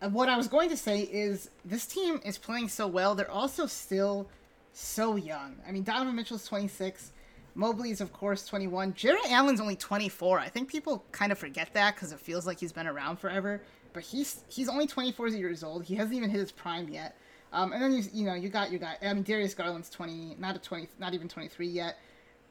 [0.00, 3.14] what I was going to say is this team is playing so well.
[3.14, 4.28] They're also still
[4.72, 5.56] so young.
[5.66, 7.12] I mean, Donovan Mitchell's 26.
[7.56, 8.94] Mobley is, of course, 21.
[8.94, 10.38] Jarrett Allen's only 24.
[10.38, 13.62] I think people kind of forget that because it feels like he's been around forever.
[13.94, 15.84] But he's he's only 24 years old.
[15.84, 17.16] He hasn't even hit his prime yet.
[17.52, 20.36] Um, and then you you know you got you got I mean Darius Garland's 20,
[20.38, 21.98] not a 20, not even 23 yet.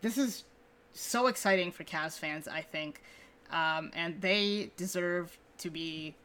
[0.01, 0.43] This is
[0.93, 3.03] so exciting for Cavs fans, I think,
[3.51, 6.15] um, and they deserve to be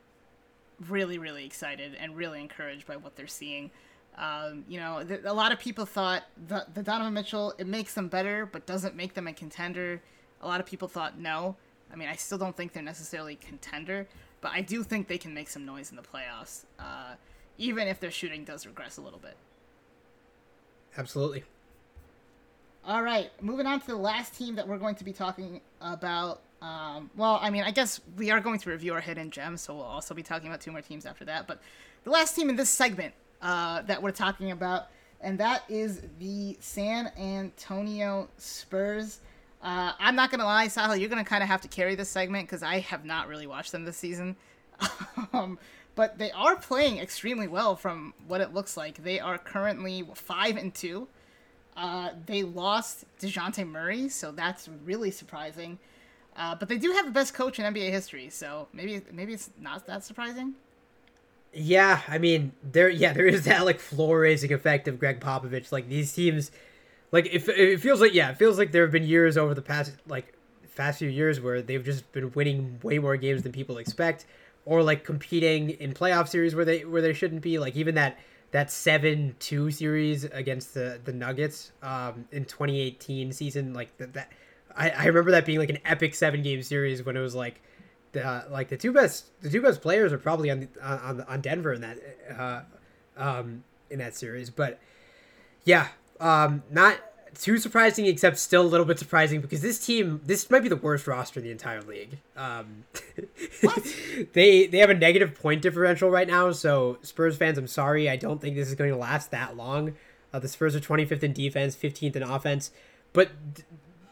[0.89, 3.71] really really excited and really encouraged by what they're seeing.
[4.17, 7.95] Um, you know, th- a lot of people thought the, the Donovan Mitchell it makes
[7.95, 10.03] them better, but doesn't make them a contender.
[10.43, 11.57] A lot of people thought no.
[11.93, 14.07] I mean, I still don't think they're necessarily contender,
[14.41, 17.15] but I do think they can make some noise in the playoffs, uh,
[17.59, 19.37] even if their shooting does regress a little bit.
[20.97, 21.45] Absolutely.
[22.85, 26.41] All right, moving on to the last team that we're going to be talking about.
[26.63, 29.75] Um, well, I mean, I guess we are going to review our hidden gems, so
[29.75, 31.47] we'll also be talking about two more teams after that.
[31.47, 31.61] But
[32.05, 34.89] the last team in this segment uh, that we're talking about,
[35.21, 39.21] and that is the San Antonio Spurs.
[39.63, 42.49] Uh, I'm not gonna lie, Sahil, you're gonna kind of have to carry this segment
[42.49, 44.37] because I have not really watched them this season.
[45.33, 45.59] um,
[45.95, 49.03] but they are playing extremely well from what it looks like.
[49.03, 51.09] They are currently five and two.
[51.77, 55.79] Uh, they lost Dejounte Murray, so that's really surprising.
[56.37, 59.51] Uh, but they do have the best coach in NBA history, so maybe maybe it's
[59.59, 60.55] not that surprising.
[61.53, 65.73] Yeah, I mean, there yeah there is that like floor raising effect of Gregg Popovich.
[65.73, 66.51] Like these teams,
[67.11, 69.63] like it, it feels like yeah, it feels like there have been years over the
[69.63, 70.33] past like
[70.77, 74.27] past few years where they've just been winning way more games than people expect,
[74.65, 77.59] or like competing in playoff series where they where they shouldn't be.
[77.59, 78.19] Like even that
[78.53, 84.13] that seven two series against the the Nuggets um, in 2018 season, like that.
[84.15, 84.33] that
[84.77, 87.61] I, I remember that being like an epic seven game series when it was like
[88.13, 91.73] the like the two best the two best players are probably on on on Denver
[91.73, 91.99] in that
[92.37, 92.61] uh,
[93.17, 94.51] um, in that series.
[94.51, 94.79] But
[95.65, 95.89] yeah,
[96.19, 96.99] um, not
[97.35, 100.77] too surprising, except still a little bit surprising because this team this might be the
[100.77, 102.19] worst roster in the entire league.
[102.37, 102.85] Um,
[104.33, 108.17] they they have a negative point differential right now, so Spurs fans, I'm sorry, I
[108.17, 109.95] don't think this is going to last that long.
[110.33, 112.71] Uh, the Spurs are 25th in defense, 15th in offense,
[113.13, 113.31] but.
[113.55, 113.67] Th-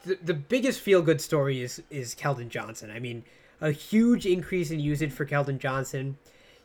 [0.05, 2.91] the, the biggest feel good story is is Keldon Johnson.
[2.91, 3.25] I mean,
[3.61, 6.19] a huge increase in usage for Keldon Johnson.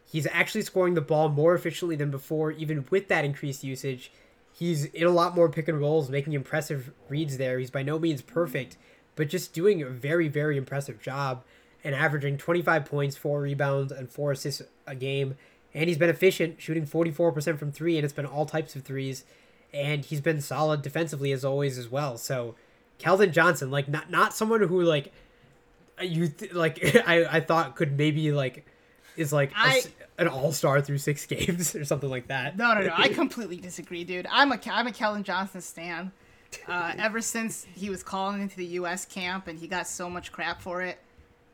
[0.05, 4.11] He's actually scoring the ball more efficiently than before, even with that increased usage.
[4.51, 7.57] He's in a lot more pick and rolls, making impressive reads there.
[7.57, 8.77] He's by no means perfect,
[9.15, 11.43] but just doing a very, very impressive job
[11.83, 15.35] and averaging 25 points, 4 rebounds, and 4 assists a game.
[15.73, 19.25] And he's been efficient, shooting 44% from 3, and it's been all types of threes.
[19.73, 22.17] And he's been solid defensively as always as well.
[22.19, 22.55] So,
[22.99, 25.11] Keldon Johnson, like, not, not someone who, like,
[26.01, 28.65] you th- like I, I thought could maybe like
[29.15, 29.83] is like I,
[30.17, 32.57] a, an all-star through six games or something like that.
[32.57, 34.27] No no no i completely disagree dude.
[34.29, 36.11] I'm a i'm a Keldon johnson stan.
[36.67, 40.31] Uh, ever since he was calling into the us camp and he got so much
[40.31, 40.99] crap for it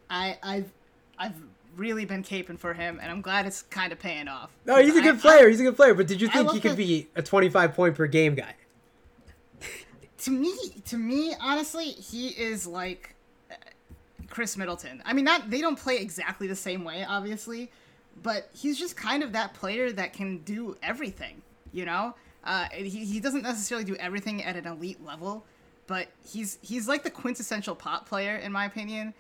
[0.10, 0.70] i i've
[1.18, 1.42] i've
[1.78, 4.52] really been caping for him and i'm glad it's kind of paying off.
[4.66, 6.52] No he's a good I, player I, he's a good player but did you think
[6.52, 8.56] he could be a 25 point per game guy?
[10.24, 10.54] To me
[10.88, 13.16] to me honestly he is like
[14.30, 15.02] Khris Middleton.
[15.06, 17.72] I mean, not they don't play exactly the same way, obviously,
[18.22, 21.42] but he's just kind of that player that can do everything.
[21.72, 25.46] You know, uh, he he doesn't necessarily do everything at an elite level,
[25.88, 29.14] but he's he's like the quintessential pop player in my opinion,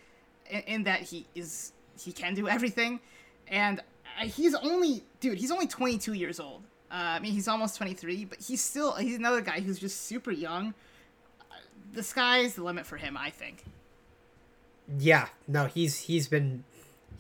[0.49, 2.99] in, in that he is he can do everything,
[3.47, 3.81] and
[4.21, 6.63] he's only dude he's only 22 years old.
[6.91, 10.31] Uh, I mean, he's almost 23, but he's still he's another guy who's just super
[10.31, 10.73] young.
[11.93, 13.63] The sky's the limit for him, I think
[14.97, 16.63] yeah, no, he's he's been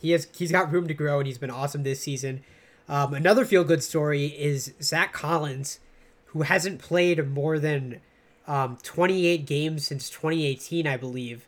[0.01, 2.41] he has he's got room to grow and he's been awesome this season.
[2.87, 5.79] Um, another feel good story is Zach Collins,
[6.27, 8.01] who hasn't played more than
[8.47, 11.47] um, 28 games since 2018, I believe.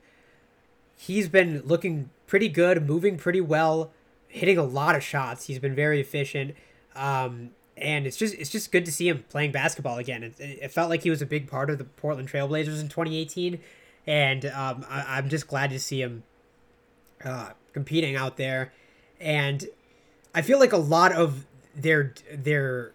[0.96, 3.92] He's been looking pretty good, moving pretty well,
[4.28, 5.48] hitting a lot of shots.
[5.48, 6.56] He's been very efficient,
[6.96, 10.22] um, and it's just it's just good to see him playing basketball again.
[10.22, 13.60] It, it felt like he was a big part of the Portland Trailblazers in 2018,
[14.08, 16.24] and um, I, am just glad to see him
[17.24, 18.74] uh, competing out there.
[19.20, 19.66] And
[20.34, 21.46] I feel like a lot of
[21.76, 22.92] their their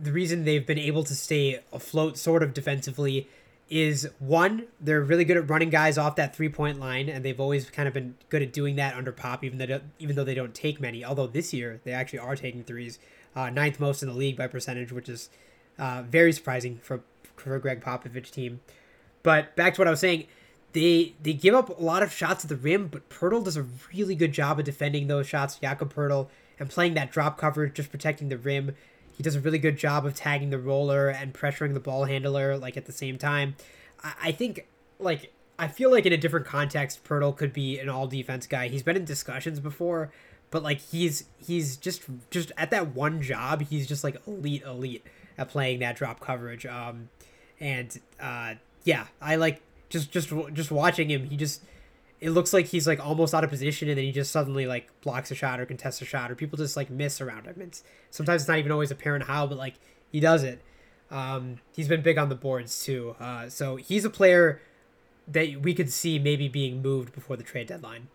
[0.00, 3.28] the reason they've been able to stay afloat sort of defensively
[3.68, 7.38] is one they're really good at running guys off that three point line and they've
[7.38, 10.34] always kind of been good at doing that under pop even though even though they
[10.34, 12.98] don't take many although this year they actually are taking threes
[13.36, 15.30] uh, ninth most in the league by percentage which is
[15.78, 17.02] uh, very surprising for
[17.36, 18.60] for a Gregg Popovich team
[19.22, 20.26] but back to what I was saying,
[20.72, 23.66] they they give up a lot of shots at the rim, but Poeltl does a
[23.92, 25.56] really good job of defending those shots.
[25.56, 28.76] Jakob Poeltl and playing that drop coverage, just protecting the rim.
[29.16, 32.56] He does a really good job of tagging the roller and pressuring the ball handler
[32.56, 33.56] like at the same time.
[34.02, 34.66] I, I think
[34.98, 38.68] like I feel like in a different context, Poeltl could be an all defense guy.
[38.68, 40.12] He's been in discussions before,
[40.50, 45.04] but like he's he's just just at that one job, he's just like elite elite
[45.36, 46.64] at playing that drop coverage.
[46.64, 47.08] Um,
[47.58, 48.54] and uh,
[48.84, 51.24] yeah, I like just just just watching him.
[51.24, 51.62] He just
[52.20, 54.88] it looks like he's like almost out of position, and then he just suddenly like
[55.00, 57.60] blocks a shot or contests a shot, or people just like miss around him.
[57.60, 59.74] It's sometimes it's not even always apparent how, but like
[60.10, 60.62] he does it.
[61.10, 64.60] Um, he's been big on the boards too, uh, so he's a player
[65.26, 68.08] that we could see maybe being moved before the trade deadline.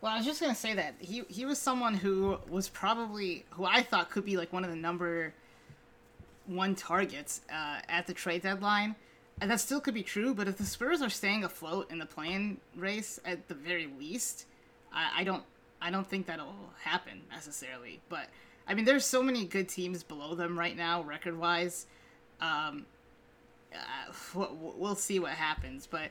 [0.00, 3.64] Well, I was just gonna say that he he was someone who was probably who
[3.64, 5.34] I thought could be like one of the number
[6.46, 8.94] one targets uh, at the trade deadline.
[9.40, 12.06] And that still could be true, but if the Spurs are staying afloat in the
[12.06, 14.46] play-in race at the very least,
[14.92, 15.44] I, I don't
[15.80, 18.00] I don't think that'll happen necessarily.
[18.08, 18.28] But
[18.66, 21.86] I mean, there's so many good teams below them right now, record-wise.
[22.40, 22.86] Um,
[23.74, 26.10] uh, we'll see what happens, but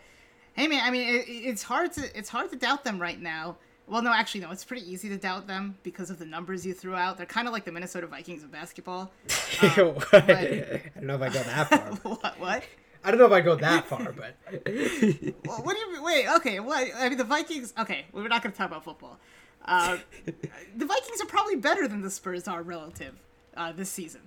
[0.53, 3.57] hey, man, I mean, it, it's hard to it's hard to doubt them right now.
[3.87, 4.51] Well, no, actually, no.
[4.51, 7.17] It's pretty easy to doubt them because of the numbers you threw out.
[7.17, 9.11] They're kind of like the Minnesota Vikings of basketball.
[9.61, 10.29] Um, but...
[10.29, 11.79] I don't know if I go that far.
[12.03, 12.39] what?
[12.41, 12.63] What?
[13.05, 14.35] I don't know if I go that far, but.
[15.45, 16.03] well, what do you mean?
[16.03, 16.59] Wait, okay.
[16.59, 16.89] What?
[16.95, 17.73] I mean, the Vikings.
[17.77, 19.17] Okay, we're not going to talk about football.
[19.63, 23.15] Uh, the Vikings are probably better than the Spurs are relative
[23.55, 24.21] uh, this season.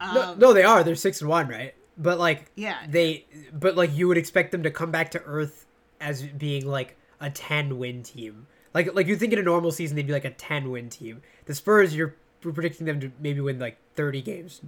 [0.00, 0.82] Um, no, no, they are.
[0.82, 1.74] They're six and one, right?
[1.96, 3.26] But like, yeah, they.
[3.52, 5.66] But like, you would expect them to come back to earth
[6.00, 9.96] as being like a ten win team like like you think in a normal season
[9.96, 11.22] they'd be like a ten win team.
[11.46, 14.60] The Spurs, you're predicting them to maybe win like thirty games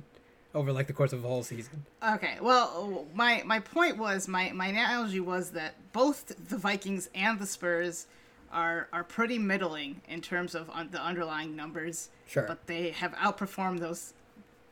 [0.55, 1.85] over like the course of a whole season.
[2.15, 2.39] Okay.
[2.41, 7.47] Well, my my point was my my analogy was that both the Vikings and the
[7.47, 8.07] Spurs
[8.53, 12.11] are are pretty middling in terms of un- the underlying numbers.
[12.27, 12.45] Sure.
[12.47, 14.13] But they have outperformed those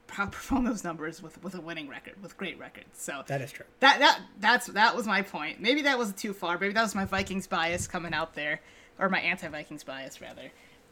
[0.09, 2.89] outperformed those numbers with with a winning record, with great records.
[2.95, 3.67] So that is true.
[3.81, 5.61] That that that's that was my point.
[5.61, 6.59] Maybe that was too far.
[6.59, 8.61] Maybe that was my Vikings bias coming out there
[8.99, 10.51] or my anti-Vikings bias rather.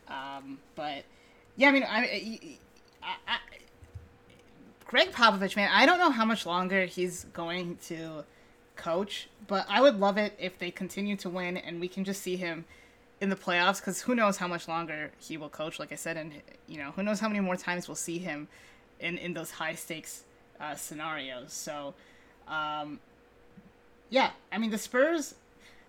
[0.09, 1.05] Um, but
[1.57, 2.59] yeah, I mean, I,
[3.03, 3.39] I, I,
[4.89, 8.25] Gregg Popovich, man, I don't know how much longer he's going to
[8.77, 12.23] coach, but I would love it if they continue to win and we can just
[12.23, 12.65] see him
[13.21, 15.81] in the playoffs because who knows how much longer he will coach.
[15.81, 16.33] Like I said, and
[16.69, 18.47] you know, who knows how many more times we'll see him
[19.01, 20.25] in in those high stakes
[20.61, 21.53] uh, scenarios.
[21.53, 21.95] So,
[22.47, 23.01] um,
[24.11, 25.35] yeah, I mean, the Spurs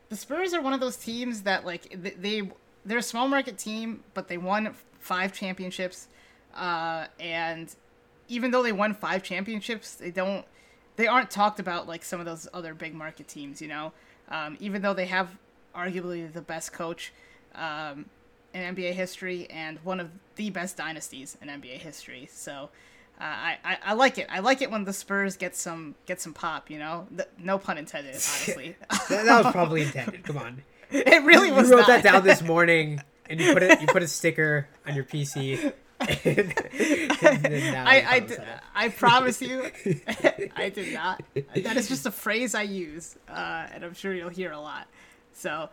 [0.09, 2.49] the Spurs are one of those teams that like they
[2.85, 6.07] they're a small market team, but they won five championships,
[6.55, 7.75] uh, and
[8.27, 10.45] even though they won five championships, they don't
[10.95, 13.61] they aren't talked about like some of those other big market teams.
[13.61, 13.93] You know,
[14.29, 15.29] um, even though they have
[15.75, 17.13] arguably the best coach
[17.55, 18.05] um,
[18.53, 22.27] in NBA history and one of the best dynasties in NBA history.
[22.31, 22.69] So
[23.19, 24.27] uh, I, I, I like it.
[24.29, 26.69] I like it when the Spurs get some get some pop.
[26.69, 28.11] You know, the, no pun intended.
[28.13, 30.23] Honestly, that, that, was probably intended.
[30.23, 31.69] Come on, it really was.
[31.69, 32.03] You wrote not.
[32.03, 33.81] that down this morning, and you put it.
[33.81, 35.73] You put a sticker on your PC.
[35.99, 38.35] I I, d-
[38.75, 39.69] I promise you,
[40.55, 41.23] I did not.
[41.33, 44.87] That is just a phrase I use, uh, and I'm sure you'll hear a lot.
[45.33, 45.69] So,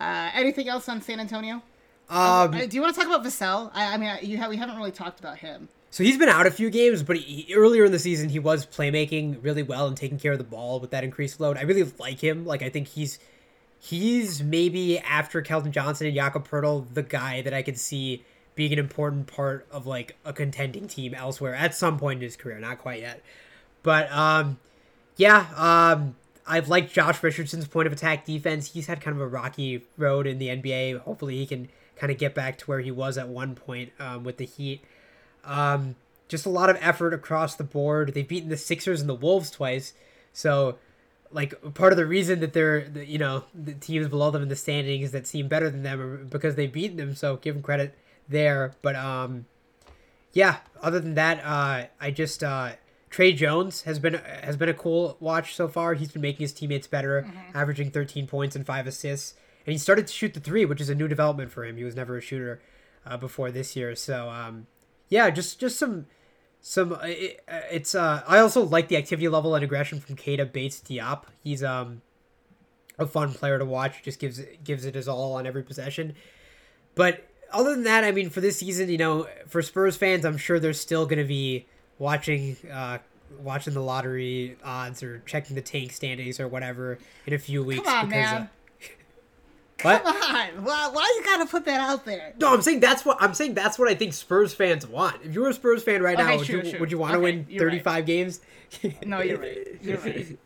[0.00, 1.62] uh, anything else on San Antonio?
[2.08, 3.70] Um, uh, do you want to talk about Vassell?
[3.72, 5.68] I, I mean, you have, we haven't really talked about him.
[5.90, 8.64] So he's been out a few games, but he, earlier in the season he was
[8.64, 11.56] playmaking really well and taking care of the ball with that increased load.
[11.56, 12.46] I really like him.
[12.46, 13.18] Like I think he's
[13.80, 18.24] he's maybe after Keldon Johnson and Jakob Poeltl the guy that I could see
[18.60, 22.36] being an important part of like a contending team elsewhere at some point in his
[22.36, 22.58] career.
[22.58, 23.22] Not quite yet,
[23.82, 24.58] but um,
[25.16, 25.46] yeah.
[25.56, 26.14] Um,
[26.46, 28.70] I've liked Josh Richardson's point of attack defense.
[28.74, 30.98] He's had kind of a rocky road in the NBA.
[31.00, 34.24] Hopefully he can kind of get back to where he was at one point um,
[34.24, 34.84] with the Heat.
[35.42, 35.96] Um,
[36.28, 38.12] just a lot of effort across the board.
[38.12, 39.94] They've beaten the Sixers and the Wolves twice.
[40.34, 40.76] So,
[41.32, 44.56] like, part of the reason that they're, you know, the teams below them in the
[44.56, 47.14] standings that seem better than them are because they've beaten them.
[47.14, 47.94] So, give them credit
[48.30, 48.74] there.
[48.82, 49.46] But, um,
[50.32, 52.72] yeah, other than that, uh, I just, uh,
[53.10, 55.94] Tre Jones has been has been a cool watch so far.
[55.94, 57.58] He's been making his teammates better, mm-hmm.
[57.58, 59.34] averaging 13 points and five assists,
[59.66, 61.76] and he started to shoot the three, which is a new development for him.
[61.76, 62.62] He was never a shooter
[63.04, 64.68] uh, before this year, so um,
[65.08, 66.06] yeah, just just some
[66.60, 70.16] some uh, it, uh, it's uh I also like the activity level and aggression from
[70.16, 71.24] Keita Bates Diop.
[71.42, 72.02] He's um
[72.98, 74.02] a fun player to watch.
[74.04, 76.14] Just gives gives it his all on every possession.
[76.94, 80.36] But other than that, I mean, for this season, you know, for Spurs fans, I'm
[80.36, 81.66] sure they're still going to be
[81.98, 82.98] watching uh
[83.42, 87.84] watching the lottery odds or checking the tank standings or whatever in a few weeks.
[87.84, 88.42] Come on, because, man.
[88.42, 88.46] Uh,
[89.82, 90.02] What?
[90.04, 92.34] Come on, why, why you gotta put that out there?
[92.38, 93.54] No, I'm saying that's what I'm saying.
[93.54, 95.16] That's what I think Spurs fans want.
[95.24, 96.80] If you were a Spurs fan right Okay, now, would you sure.
[96.80, 97.72] would you want to Okay, win you're right.
[97.82, 98.40] 35 games?
[99.06, 99.66] No, you're right.
[99.80, 100.38] You're right.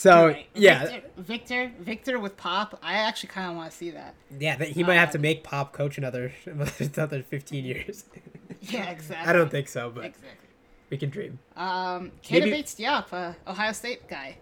[0.00, 0.46] So right.
[0.54, 2.78] yeah, Victor, Victor, Victor with Pop.
[2.82, 4.14] I actually kind of want to see that.
[4.38, 8.04] yeah, that he might have to Um, make Pop coach another another 15 years.
[8.62, 9.28] Yeah, exactly.
[9.28, 10.48] I don't think so, but exactly.
[10.90, 11.38] we can dream.
[11.56, 14.36] Um, Keita Maybe- Bates Diop, uh, Ohio State guy.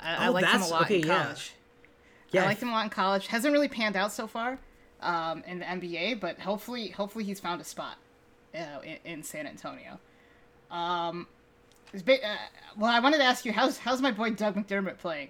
[0.00, 1.22] I, I Oh, liked him a lot okay, in yeah.
[1.24, 1.52] college.
[2.32, 3.26] Yeah, I liked him a lot in college.
[3.28, 4.58] Hasn't really panned out so far
[5.00, 7.96] um, in the NBA, but hopefully, hopefully he's found a spot
[8.56, 10.00] uh, in, in San Antonio.
[10.70, 11.26] Um,
[11.94, 12.36] uh,
[12.76, 15.28] well, I wanted to ask you, how's how's my boy Doug McDermott playing?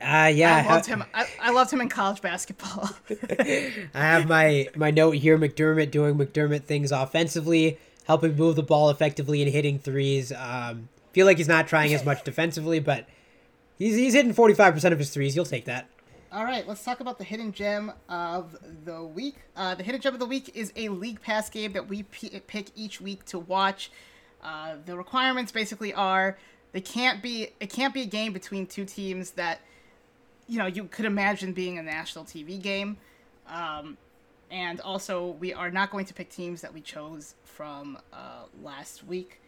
[0.00, 1.04] Uh, yeah, I loved him.
[1.12, 2.90] I, I loved him in college basketball.
[3.40, 5.36] I have my my note here.
[5.38, 10.32] McDermott doing McDermott things offensively, helping move the ball effectively and hitting threes.
[10.32, 13.06] Um, feel like he's not trying as much defensively, but
[13.76, 15.34] he's he's hitting 45 percent of his threes.
[15.34, 15.88] You'll take that.
[16.30, 19.36] All right, let's talk about the hidden gem of the week.
[19.56, 22.40] Uh, the hidden gem of the week is a league pass game that we p-
[22.46, 23.90] pick each week to watch.
[24.42, 26.38] Uh, the requirements basically are
[26.72, 29.60] they can't be it can't be a game between two teams that
[30.46, 32.96] you know you could imagine being a national TV game,
[33.48, 33.96] um,
[34.50, 39.04] and also we are not going to pick teams that we chose from uh, last
[39.04, 39.40] week.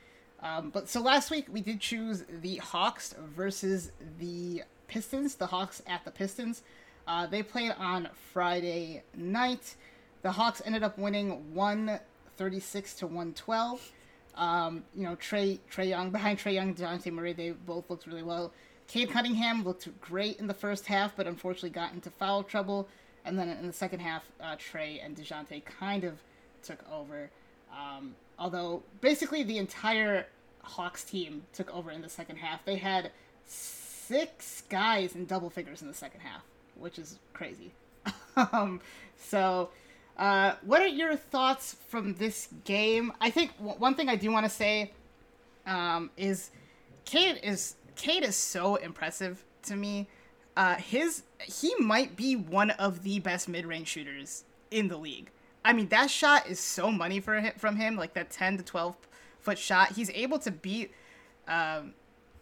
[0.42, 5.36] Um, but so last week we did choose the Hawks versus the Pistons.
[5.36, 6.62] The Hawks at the Pistons.
[7.06, 9.76] Uh, they played on Friday night.
[10.22, 12.00] The Hawks ended up winning one
[12.36, 13.92] thirty six to one twelve.
[14.40, 17.32] Um, you know Trae Trae Young behind Trae Young and Dejounte Murray.
[17.32, 18.52] They both looked really well.
[18.88, 22.88] Cade Cunningham looked great in the first half, but unfortunately got into foul trouble.
[23.24, 26.14] And then in the second half, uh, Trae and Dejounte kind of
[26.62, 27.30] took over.
[27.70, 30.26] Um, although basically the entire
[30.62, 32.64] Hawks team took over in the second half.
[32.64, 33.10] They had
[33.46, 36.42] six guys in double figures in the second half,
[36.76, 37.72] which is crazy.
[38.36, 38.80] um,
[39.16, 39.70] so,
[40.16, 43.12] uh, what are your thoughts from this game?
[43.20, 44.92] I think w- one thing I do want to say
[45.66, 46.50] um, is
[47.04, 50.08] Kate is Cade is so impressive to me.
[50.56, 55.30] Uh, his he might be one of the best mid range shooters in the league.
[55.64, 58.62] I mean, that shot is so money for him, from him, like that ten to
[58.62, 58.96] twelve
[59.40, 59.92] foot shot.
[59.92, 60.92] He's able to beat
[61.48, 61.94] um,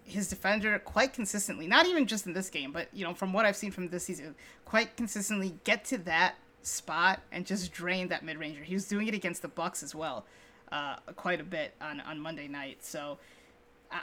[0.04, 1.66] his defender quite consistently.
[1.66, 4.04] Not even just in this game, but you know, from what I've seen from this
[4.04, 8.62] season, quite consistently get to that spot and just drained that mid ranger.
[8.62, 10.26] He was doing it against the Bucks as well,
[10.72, 12.84] uh, quite a bit on on Monday night.
[12.84, 13.18] So.
[13.90, 14.00] I,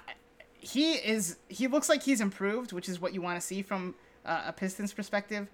[0.59, 3.93] he is he looks like he's improved, which is what you want to see from
[4.25, 5.47] uh, a Pistons perspective.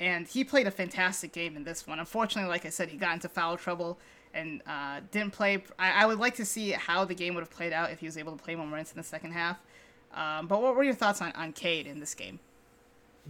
[0.00, 1.98] And he played a fantastic game in this one.
[1.98, 3.98] Unfortunately, like I said, he got into foul trouble
[4.32, 5.62] and uh, didn't play.
[5.78, 8.06] I, I would like to see how the game would have played out if he
[8.06, 9.58] was able to play more minutes in the second half.
[10.14, 12.38] Um, but what were your thoughts on, on Cade in this game?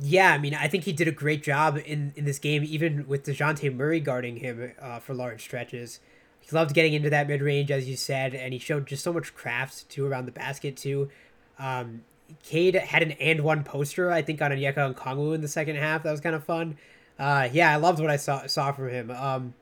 [0.00, 3.08] Yeah, I mean, I think he did a great job in, in this game, even
[3.08, 5.98] with DeJounte Murray guarding him uh, for large stretches.
[6.40, 9.12] He loved getting into that mid range, as you said, and he showed just so
[9.12, 11.10] much craft, too, around the basket, too.
[11.58, 12.02] Um,
[12.44, 16.04] Cade had an and one poster, I think, on Onyeka Okongwu in the second half.
[16.04, 16.76] That was kind of fun.
[17.18, 19.10] Uh, yeah, I loved what I saw saw from him.
[19.10, 19.54] Um,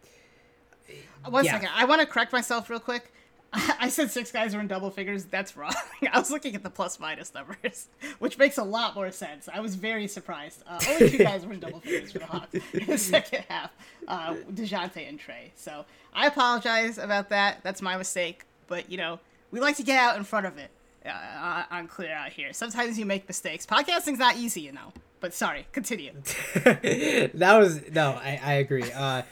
[1.25, 1.53] One Yeah.
[1.53, 3.13] second, I want to correct myself real quick.
[3.81, 5.25] I said six guys were in double figures.
[5.25, 5.73] That's wrong.
[6.13, 7.89] I was looking at the plus minus numbers,
[8.19, 9.49] which makes a lot more sense.
[9.53, 10.63] I was very surprised.
[10.67, 13.71] Uh, only two guys were in double figures for the Hawks in the second half,
[14.09, 15.51] uh, Dejounte and Trae.
[15.55, 17.61] So I apologize about that.
[17.63, 18.45] That's my mistake.
[18.67, 20.71] But you know, we like to get out in front of it
[21.07, 22.53] uh, on Clear Out here.
[22.53, 23.65] Sometimes you make mistakes.
[23.65, 24.93] Podcasting's not easy, you know.
[25.21, 26.13] But sorry, continue.
[26.55, 28.93] that was no, I, I agree.
[28.93, 29.23] Uh,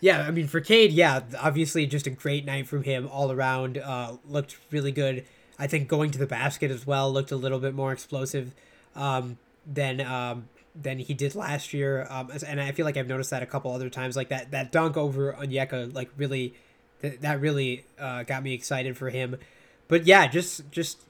[0.00, 3.78] yeah, I mean for Cade, yeah, obviously just a great night from him all around.
[3.78, 5.24] Uh, looked really good.
[5.58, 8.54] I think going to the basket as well looked a little bit more explosive
[8.94, 10.48] um, than um,
[10.80, 12.06] than he did last year.
[12.08, 14.70] Um, and I feel like I've noticed that a couple other times, like that that
[14.70, 16.54] dunk over Onyeka, like really,
[17.00, 19.36] that that really uh, got me excited for him.
[19.88, 21.02] But yeah, just just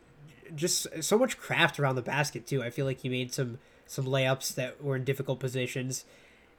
[0.55, 2.63] just so much craft around the basket too.
[2.63, 6.05] I feel like he made some some layups that were in difficult positions,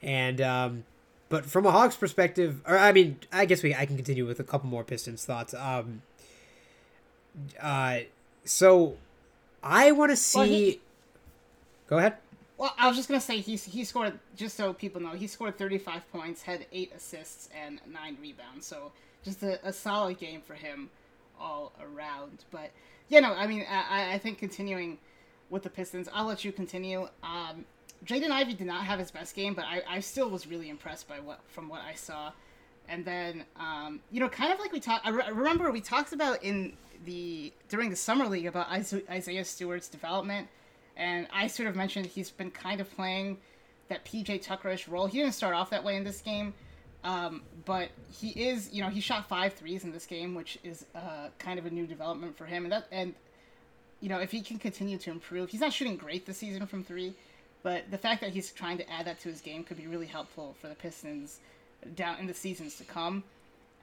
[0.02, 0.84] and um,
[1.30, 4.40] but from a Hawks perspective, or I mean, I guess we I can continue with
[4.40, 5.54] a couple more Pistons thoughts.
[5.54, 6.02] Um,
[7.62, 8.00] uh,
[8.46, 8.98] so
[9.64, 10.38] I want to see.
[10.40, 10.82] Well, he-
[11.88, 12.18] Go ahead.
[12.58, 15.58] Well, I was just gonna say he he scored just so people know he scored
[15.58, 18.66] 35 points, had eight assists and nine rebounds.
[18.68, 18.92] So
[19.24, 20.90] just a, a solid game for him
[21.40, 22.44] all around.
[22.52, 22.72] But
[23.08, 24.98] yeah, no, I mean I, I think continuing
[25.50, 27.08] with the Pistons, I'll let you continue.
[27.24, 27.66] Um,
[28.06, 31.08] Jaden Ivey did not have his best game, but I, I still was really impressed
[31.08, 32.32] by what from what I saw.
[32.88, 35.06] And then um, you know, kind of like we talked.
[35.06, 36.74] I, re- I remember we talked about in
[37.06, 40.48] the during the summer league about Isaiah Isaiah Stewart's development
[41.00, 43.38] and I sort of mentioned he's been kind of playing
[43.88, 45.08] that PJ Tuckerish role.
[45.08, 46.54] He didn't start off that way in this game,
[47.06, 50.86] um, but he is, you know, he shot five threes in this game, which is
[50.94, 52.66] uh, kind of a new development for him.
[52.66, 53.16] And that, and
[54.02, 56.84] you know, if he can continue to improve, he's not shooting great this season from
[56.84, 57.16] three,
[57.64, 60.06] but the fact that he's trying to add that to his game could be really
[60.06, 61.40] helpful for the Pistons
[61.96, 63.24] down in the seasons to come.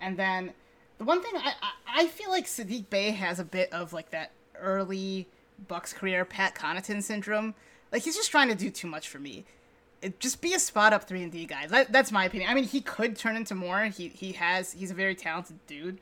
[0.00, 0.52] And then
[0.98, 4.10] the one thing I, I, I feel like Saddiq Bey has a bit of like
[4.10, 5.26] that early
[5.68, 7.54] Bucks career Pat Connaughton syndrome.
[7.92, 9.44] Like he's just trying to do too much for me.
[10.02, 11.66] It, just be a spot up three and D guy.
[11.66, 12.50] That, that's my opinion.
[12.50, 13.84] I mean, he could turn into more.
[13.86, 14.72] He he has.
[14.72, 15.98] He's a very talented dude.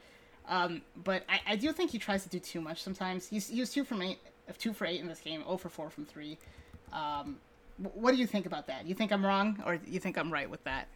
[0.48, 3.28] Um, but I, I do think he tries to do too much sometimes.
[3.28, 4.18] He's he was two from eight,
[4.58, 6.38] two for eight in this game, 0 for four from three.
[6.92, 7.36] Um,
[7.78, 8.86] what do you think about that?
[8.86, 10.88] You think I'm wrong, or you think I'm right with that?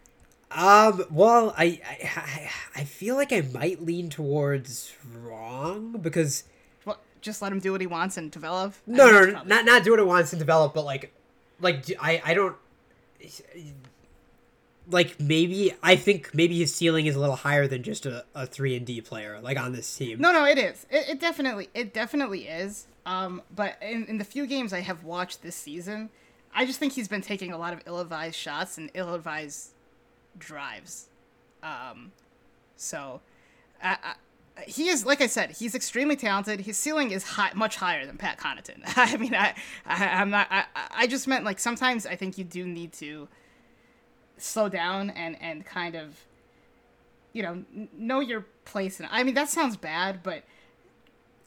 [0.51, 1.05] Um.
[1.11, 6.45] Well, I, I I feel like I might lean towards wrong because.
[6.85, 8.73] Well, just let him do what he wants and develop.
[8.87, 11.13] No, I mean, no, not not do what he wants and develop, but like,
[11.59, 12.55] like I I don't.
[14.89, 18.47] Like maybe I think maybe his ceiling is a little higher than just a, a
[18.47, 20.19] three and D player like on this team.
[20.19, 20.87] No, no, it is.
[20.89, 22.87] It, it definitely it definitely is.
[23.05, 26.09] Um, but in, in the few games I have watched this season,
[26.53, 29.71] I just think he's been taking a lot of ill-advised shots and ill-advised
[30.37, 31.07] drives.
[31.61, 32.11] Um,
[32.75, 33.21] so,
[33.81, 34.15] I,
[34.65, 36.61] he is like I said, he's extremely talented.
[36.61, 38.81] His ceiling is high, much higher than Pat Connaughton.
[38.95, 39.53] I mean, I,
[39.85, 40.47] I am not.
[40.49, 43.27] I, I just meant like sometimes I think you do need to
[44.37, 46.25] slow down and and kind of,
[47.33, 48.99] you know, know your place.
[48.99, 50.43] And I mean, that sounds bad, but.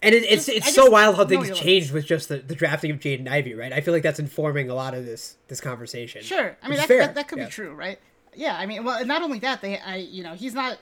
[0.02, 2.98] And it, it's it's so wild how things changed with just the, the drafting of
[2.98, 3.72] Jaden Ivey, right?
[3.72, 6.22] I feel like that's informing a lot of this this conversation.
[6.22, 7.44] Sure, I mean that, that, that, could yeah.
[7.44, 8.00] be true, right?
[8.34, 10.78] Yeah, I mean, well, not only that, they, I, you know, he's not.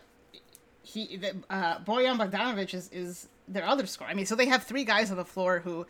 [0.82, 4.10] He, the, uh, Bojan Bogdanovic is is their other scorer.
[4.10, 5.86] I mean, so they have three guys on the floor who,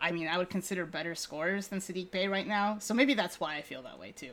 [0.00, 2.78] I mean, I would consider better scorers than Saddiq Bey right now.
[2.80, 4.32] So maybe that's why I feel that way too.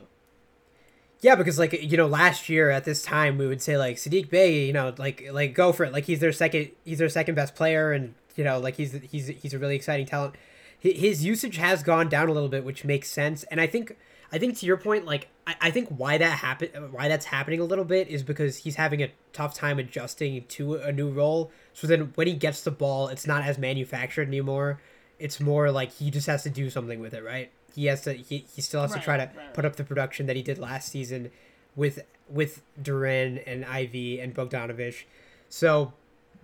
[1.20, 4.28] Yeah, because like you know, last year at this time we would say like Saddiq
[4.28, 7.34] Bey, you know, like like go for it, like he's their second, he's their second
[7.36, 10.34] best player, and you know, like he's he's he's a really exciting talent.
[10.78, 13.96] His usage has gone down a little bit, which makes sense, and I think
[14.32, 17.60] I think to your point, like I, I think why that happen why that's happening
[17.60, 21.50] a little bit is because he's having a tough time adjusting to a new role.
[21.74, 24.80] So then when he gets the ball, it's not as manufactured anymore.
[25.18, 27.50] It's more like he just has to do something with it, right?
[27.74, 29.84] He has to he, he still has right, to try to right, put up the
[29.84, 31.30] production that he did last season
[31.74, 35.04] with with Duren and Ivey and Bogdanovic.
[35.48, 35.92] So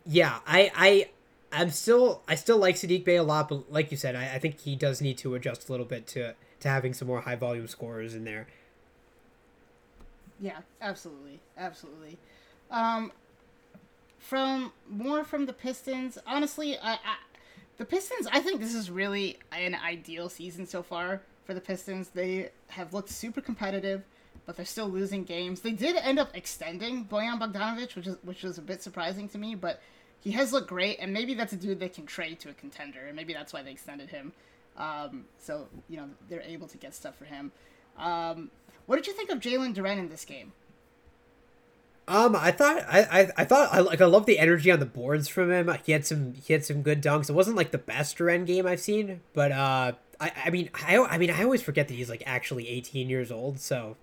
[0.04, 1.08] yeah, I I
[1.52, 4.38] I'm still I still like Saddiq Bey a lot, but like you said, I, I
[4.38, 7.36] think he does need to adjust a little bit to to having some more high
[7.36, 8.46] volume scorers in there.
[10.40, 12.18] Yeah, absolutely, absolutely.
[12.70, 13.12] Um,
[14.18, 17.16] from more from the Pistons, honestly, I, I,
[17.78, 18.26] the Pistons.
[18.32, 22.08] I think this is really an ideal season so far for the Pistons.
[22.08, 24.02] They have looked super competitive,
[24.44, 25.60] but they're still losing games.
[25.60, 29.38] They did end up extending Bojan Bogdanovic, which is which was a bit surprising to
[29.38, 29.80] me, but
[30.20, 33.06] he has looked great, and maybe that's a dude they can trade to a contender,
[33.06, 34.32] and maybe that's why they extended him.
[34.76, 37.52] Um, so you know they're able to get stuff for him.
[37.98, 38.50] Um,
[38.86, 40.52] what did you think of Jalen Duren in this game?
[42.08, 44.86] Um, I thought I, I, I thought I like I love the energy on the
[44.86, 45.74] boards from him.
[45.84, 47.28] He had some he had some good dunks.
[47.28, 50.98] It wasn't like the best Duren game I've seen, but uh, I I mean I
[50.98, 53.58] I mean I always forget that he's like actually 18 years old.
[53.58, 53.96] So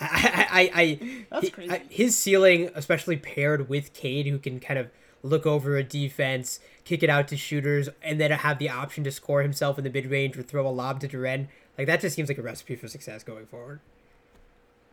[0.00, 1.70] I I, I, That's crazy.
[1.70, 4.88] I, his ceiling, especially paired with Cade, who can kind of
[5.24, 9.10] look over a defense, kick it out to shooters, and then have the option to
[9.10, 11.48] score himself in the mid range or throw a lob to Duren.
[11.76, 13.80] Like that just seems like a recipe for success going forward.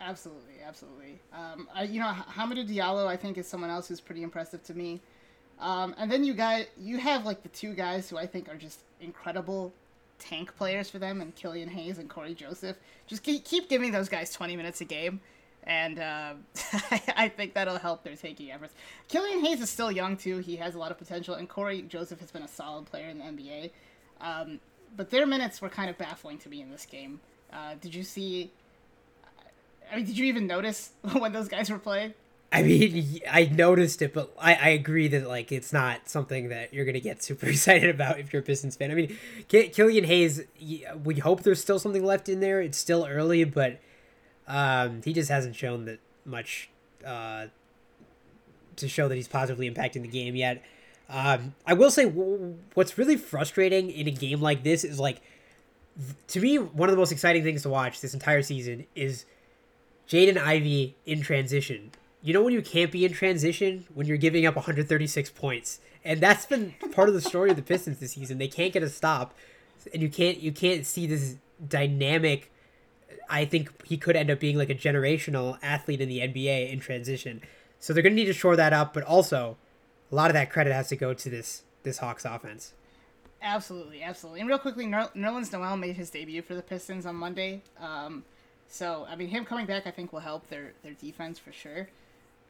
[0.00, 1.20] Absolutely, absolutely.
[1.32, 4.74] Um, I, you know, Hamidou Diallo, I think, is someone else who's pretty impressive to
[4.74, 5.00] me.
[5.60, 8.56] Um, and then you guys, you have like the two guys who I think are
[8.56, 9.72] just incredible
[10.18, 12.78] tank players for them, and Killian Hayes and Cory Joseph.
[13.06, 15.20] Just keep, keep giving those guys twenty minutes a game
[15.64, 16.34] and uh,
[17.16, 18.74] I think that'll help their taking efforts.
[19.08, 22.20] Killian Hayes is still young too; he has a lot of potential, and Cory Joseph
[22.20, 23.70] has been a solid player in the NBA.
[24.20, 24.60] Um,
[24.96, 27.20] but their minutes were kind of baffling to me in this game.
[27.52, 28.50] Uh, did you see?
[29.90, 32.14] I mean, did you even notice when those guys were playing?
[32.54, 36.74] I mean, I noticed it, but I, I agree that like it's not something that
[36.74, 38.90] you're gonna get super excited about if you're a Pistons fan.
[38.90, 39.16] I mean,
[39.48, 40.42] Killian Hayes,
[41.04, 42.60] we hope there's still something left in there.
[42.60, 43.80] It's still early, but
[44.52, 46.68] um, he just hasn't shown that much
[47.06, 47.46] uh,
[48.76, 50.62] to show that he's positively impacting the game yet.
[51.08, 55.22] Um, I will say w- what's really frustrating in a game like this is like
[56.28, 59.24] to me one of the most exciting things to watch this entire season is
[60.06, 61.90] Jaden Ivey in transition.
[62.22, 66.20] You know when you can't be in transition when you're giving up 136 points, and
[66.20, 68.36] that's been part of the story of the Pistons this season.
[68.36, 69.34] They can't get a stop,
[69.94, 71.36] and you can't you can't see this
[71.66, 72.51] dynamic
[73.28, 76.80] I think he could end up being like a generational athlete in the NBA in
[76.80, 77.42] transition.
[77.78, 79.56] So they're going to need to shore that up, but also
[80.10, 82.74] a lot of that credit has to go to this this Hawks offense.
[83.40, 84.40] Absolutely, absolutely.
[84.40, 87.62] And real quickly, Ner- Nerlens Noel made his debut for the Pistons on Monday.
[87.80, 88.24] Um,
[88.68, 91.88] so I mean, him coming back, I think, will help their their defense for sure.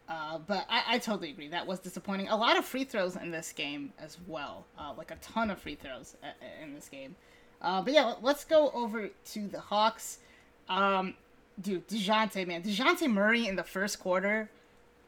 [0.08, 1.48] Uh, but I, I totally agree.
[1.48, 2.28] That was disappointing.
[2.28, 4.66] A lot of free throws in this game as well.
[4.78, 6.16] Uh, like a ton of free throws
[6.62, 7.16] in this game.
[7.62, 10.18] Uh, but yeah, let's go over to the Hawks.
[10.68, 11.14] Um,
[11.60, 14.50] dude, Dejounte, man, Dejounte Murray in the first quarter.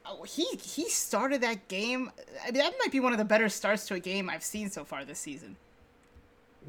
[0.06, 2.10] Oh, he he started that game.
[2.42, 4.70] I mean, that might be one of the better starts to a game I've seen
[4.70, 5.56] so far this season.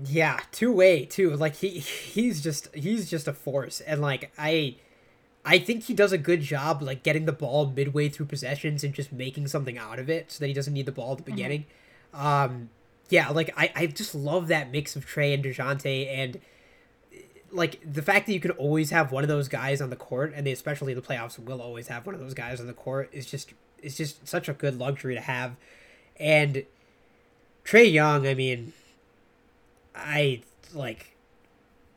[0.05, 1.35] Yeah, two way too.
[1.35, 4.75] Like he he's just he's just a force, and like I
[5.45, 8.93] I think he does a good job like getting the ball midway through possessions and
[8.93, 11.23] just making something out of it so that he doesn't need the ball at the
[11.23, 11.35] mm-hmm.
[11.35, 11.65] beginning.
[12.13, 12.25] Mm-hmm.
[12.25, 12.69] Um,
[13.09, 16.39] yeah, like I, I just love that mix of Trae and Dejounte and
[17.51, 20.33] like the fact that you can always have one of those guys on the court
[20.35, 22.73] and they especially in the playoffs will always have one of those guys on the
[22.73, 25.55] court is just is just such a good luxury to have.
[26.19, 26.65] And
[27.63, 28.73] Trae Young, I mean
[29.95, 30.41] I
[30.73, 31.15] like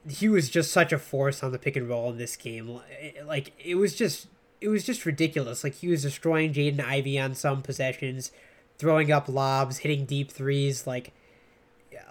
[0.09, 2.81] he was just such a force on the pick and roll in this game.
[3.01, 4.29] Eh, like it was just
[4.61, 5.65] it was just ridiculous.
[5.65, 8.33] Like he was destroying Jaden Ivey on some possessions,
[8.79, 10.87] throwing up lobs, hitting deep threes.
[10.87, 11.13] Like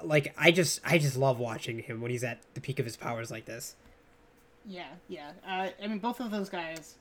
[0.03, 2.97] like I just I just love watching him when he's at the peak of his
[2.97, 3.75] powers like this.
[4.65, 5.31] Yeah, yeah.
[5.47, 6.95] Uh, I mean, both of those guys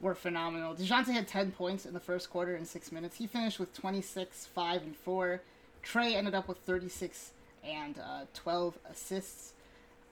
[0.00, 0.74] were phenomenal.
[0.74, 3.16] Dejounte had ten points in the first quarter in six minutes.
[3.16, 5.42] He finished with twenty six, five, and four.
[5.84, 7.32] Trae ended up with thirty six
[7.64, 9.52] and uh, twelve assists.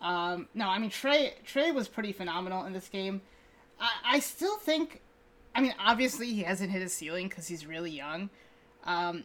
[0.00, 1.34] Um, no, I mean Trey.
[1.46, 3.22] Trae was pretty phenomenal in this game.
[3.80, 5.00] I, I still think.
[5.54, 8.28] I mean, obviously he hasn't hit his ceiling because he's really young.
[8.84, 9.24] Um,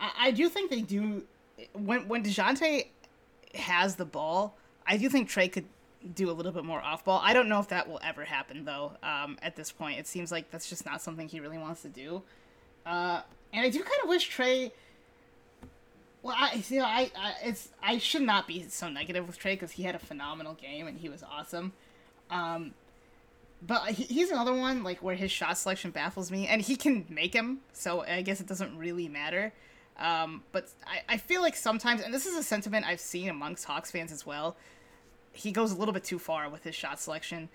[0.00, 1.24] I, I do think they do.
[1.72, 2.86] When when Dejounte
[3.54, 4.56] has the ball,
[4.86, 5.66] I do think Trae could
[6.14, 7.20] do a little bit more off ball.
[7.22, 8.92] I don't know if that will ever happen though.
[9.02, 11.88] Um, at this point, it seems like that's just not something he really wants to
[11.88, 12.22] do.
[12.86, 14.70] Uh, and I do kind of wish Trae.
[16.22, 19.52] well, I you know I, I it's I should not be so negative with Trae
[19.52, 21.72] because he had a phenomenal game and he was awesome.
[22.30, 22.74] Um,
[23.66, 27.06] but he, he's another one like where his shot selection baffles me, and he can
[27.08, 29.52] make them, so I guess it doesn't really matter.
[29.98, 33.64] Um, but I, I feel like sometimes, and this is a sentiment I've seen amongst
[33.64, 34.56] Hawks fans as well,
[35.32, 37.48] he goes a little bit too far with his shot selection.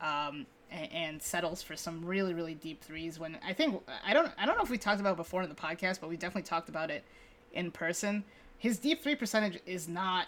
[0.00, 4.32] Um, and, and settles for some really really deep threes when I think I don't
[4.38, 6.44] I don't know if we talked about it before in the podcast but we definitely
[6.44, 7.04] talked about it
[7.52, 8.24] in person,
[8.58, 10.26] his deep three percentage is not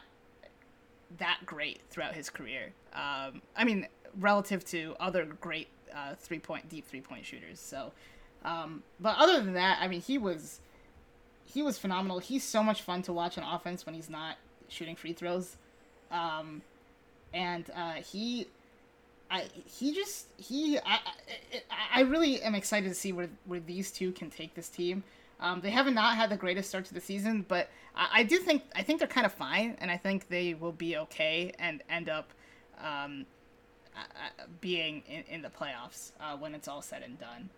[1.19, 2.73] that great throughout his career.
[2.95, 3.87] Um, I mean,
[4.19, 7.61] relative to other great uh, three point deep three point shooters.
[7.61, 7.93] So,
[8.45, 10.61] um, but other than that, I mean, he was
[11.45, 12.19] he was phenomenal.
[12.19, 14.37] He's so much fun to watch on offense when he's not
[14.69, 15.57] shooting free throws,
[16.11, 16.63] um,
[17.33, 18.49] and uh, he.
[19.31, 21.01] I, he just he I, I,
[21.95, 25.05] I really am excited to see where where these two can take this team.
[25.41, 28.39] Um, they have not had the greatest start to the season, but I, I, do
[28.39, 31.83] think I think they're kind of fine, and I think they will be okay and
[31.91, 32.31] end up
[32.79, 33.27] um,
[33.97, 37.51] uh, being in, in, the playoffs uh, when it's all said and done.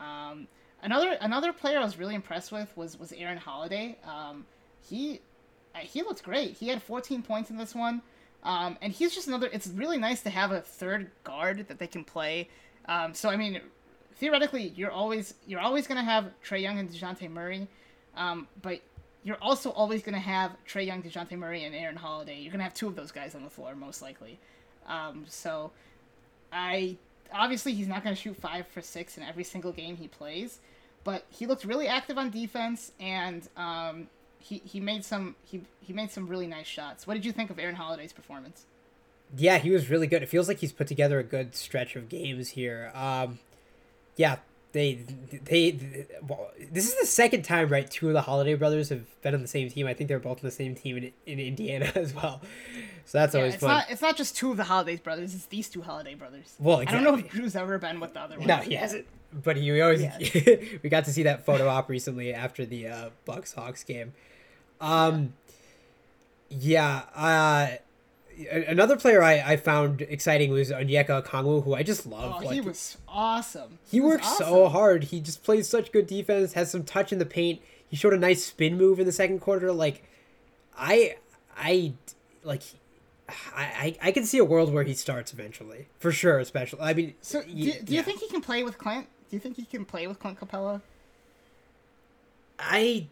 [0.00, 0.48] Um,
[0.82, 3.96] another another player I was really impressed with was was Aaron Holiday.
[4.04, 4.46] Um,
[4.88, 5.20] he
[5.74, 6.56] uh, he looked great.
[6.56, 8.02] He had 14 points in this one.
[8.42, 9.48] Um, and he's just another.
[9.52, 12.48] It's really nice to have a third guard that they can play.
[12.86, 13.60] Um, so I mean,
[14.16, 17.66] theoretically, you're always you're always gonna have Trae Young and Dejounte Murray,
[18.16, 18.80] um, but
[19.24, 22.38] you're also always gonna have Trae Young, Dejounte Murray, and Aaron Holiday.
[22.38, 24.38] You're gonna have two of those guys on the floor most likely.
[24.86, 25.72] Um, so,
[26.52, 26.96] I
[27.32, 30.58] obviously he's not gonna shoot five for six in every single game he plays,
[31.04, 34.08] but he looked really active on defense and um,
[34.38, 37.06] he, he made some he, he made some really nice shots.
[37.06, 38.64] What did you think of Aaron Holiday's performance?
[39.36, 40.22] Yeah, he was really good.
[40.22, 42.92] It feels like he's put together a good stretch of games here.
[42.94, 43.40] Um,
[44.16, 44.36] yeah,
[44.76, 45.00] they,
[45.32, 47.90] they, they well, this is the second time, right?
[47.90, 49.86] Two of the Holiday brothers have been on the same team.
[49.86, 52.42] I think they're both on the same team in, in Indiana as well.
[53.06, 53.70] So that's yeah, always it's fun.
[53.70, 56.54] Not, it's not just two of the Holiday brothers; it's these two Holiday brothers.
[56.58, 57.00] Well, exactly.
[57.00, 58.46] I don't know if Jrue's ever been with the other one.
[58.46, 59.06] No, he hasn't.
[59.32, 60.18] But he always yeah.
[60.82, 64.12] we got to see that photo op recently after the uh, Bucks Hawks game.
[64.78, 65.32] Um,
[66.50, 67.02] yeah.
[67.14, 67.76] yeah uh,
[68.50, 72.36] another player I, I found exciting was Onyeka Okongwu, who I just love.
[72.36, 73.78] Oh, like, he was awesome.
[73.90, 74.46] He, he works awesome.
[74.46, 75.04] so hard.
[75.04, 76.52] He just plays such good defense.
[76.52, 77.60] Has some touch in the paint.
[77.88, 79.72] He showed a nice spin move in the second quarter.
[79.72, 80.04] Like,
[80.76, 81.16] I,
[81.56, 81.94] I,
[82.42, 82.62] like,
[83.28, 86.38] I, I, I can see a world where he starts eventually for sure.
[86.38, 89.06] Especially, I mean, so do, do you think he can play with Clint?
[89.30, 90.82] Do you think he can play with Clint Capela?
[92.58, 93.06] I,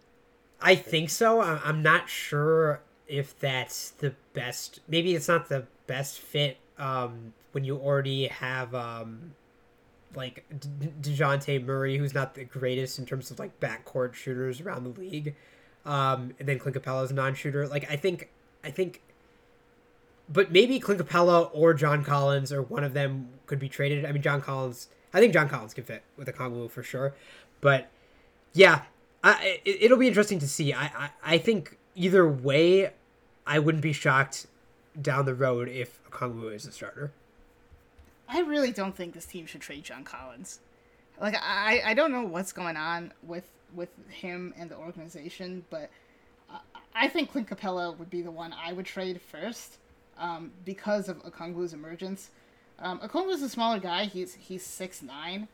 [0.61, 1.41] I think so.
[1.41, 4.81] I'm not sure if that's the best.
[4.89, 9.35] Maybe it's not the best fit um, when you already have um,
[10.15, 10.45] like
[11.01, 15.35] Dejounte Murray, who's not the greatest in terms of like backcourt shooters around the league,
[15.85, 17.67] um, and then Clint Capela's a non-shooter.
[17.69, 18.31] Like I think,
[18.63, 19.03] I think,
[20.29, 24.05] but maybe Clint Capela or John Collins or one of them could be traded.
[24.05, 24.89] I mean, John Collins.
[25.13, 27.15] I think John Collins can fit with Okongwu for sure,
[27.61, 27.89] but
[28.53, 28.83] yeah,
[29.23, 30.73] I, it, will be interesting to see.
[30.73, 32.93] I, I I think either way,
[33.47, 34.47] I wouldn't be shocked
[35.01, 37.13] down the road if Okongwu is a starter.
[38.29, 40.61] I really don't think this team should trade John Collins.
[41.21, 45.91] Like I, I don't know what's going on with with him and the organization, but
[46.95, 49.79] I think Clint Capela would be the one I would trade first
[50.17, 52.31] um, because of Okongwu's emergence.
[52.79, 54.05] Um, Okongwu's a smaller guy.
[54.05, 55.49] He's he's six nine,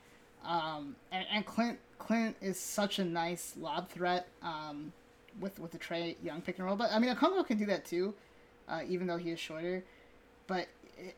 [0.45, 4.93] um, and, and Clint Clint is such a nice lob threat um,
[5.39, 6.77] with with the Trae Young pick and roll.
[6.77, 8.15] But I mean, Okongwu can do that too,
[8.69, 9.85] uh, even though he is shorter.
[10.47, 10.69] But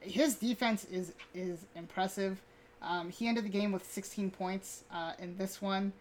[0.01, 2.41] his defense is is impressive.
[2.83, 5.93] Um, he ended the game with 16 points uh, in this one.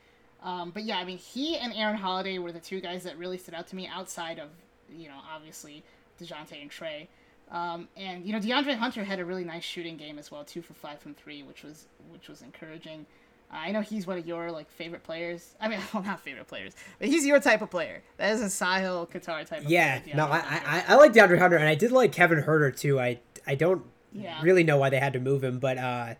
[0.43, 3.37] Um, but yeah, I mean, he and Aaron Holiday were the two guys that really
[3.37, 4.49] stood out to me outside of,
[4.91, 5.83] you know, obviously
[6.19, 7.07] Dejounte and Trae.
[7.51, 10.61] Um, and you know, DeAndre Hunter had a really nice shooting game as well, two
[10.61, 13.05] for five from three, which was which was encouraging.
[13.51, 15.55] I know he's one of your like favorite players.
[15.59, 18.01] I mean, well, not favorite players, but he's your type of player.
[18.17, 19.63] That is a Sahil Qatar type.
[19.67, 22.75] Yeah, player, no, I, I I like DeAndre Hunter, and I did like Kevin Huerter
[22.75, 22.99] too.
[22.99, 23.83] I I don't
[24.13, 24.41] yeah.
[24.41, 26.15] really know why they had to move him, but uh,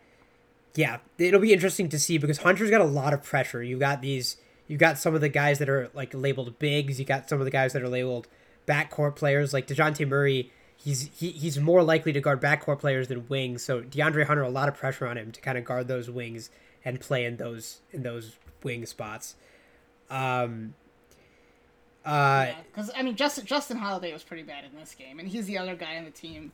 [0.76, 3.64] yeah, it'll be interesting to see because Hunter's got a lot of pressure.
[3.64, 7.00] You got these, you got some of the guys that are like labeled bigs.
[7.00, 8.28] You got some of the guys that are labeled
[8.68, 10.52] backcourt players, like Dejounte Murray.
[10.76, 13.64] He's he, he's more likely to guard backcourt players than wings.
[13.64, 16.50] So DeAndre Hunter, a lot of pressure on him to kind of guard those wings
[16.84, 19.36] and play in those in those wing spots.
[20.10, 20.74] Um,
[22.06, 25.28] uh, because yeah, I mean, Justin Justin Holiday was pretty bad in this game, and
[25.28, 26.52] he's the other guy on the team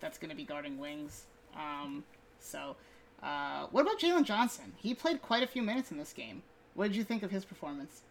[0.00, 1.24] that's going to be guarding wings.
[1.56, 2.04] Um,
[2.38, 2.76] so,
[3.22, 4.72] uh, what about Jalen Johnson?
[4.76, 6.42] He played quite a few minutes in this game.
[6.74, 8.02] What did you think of his performance?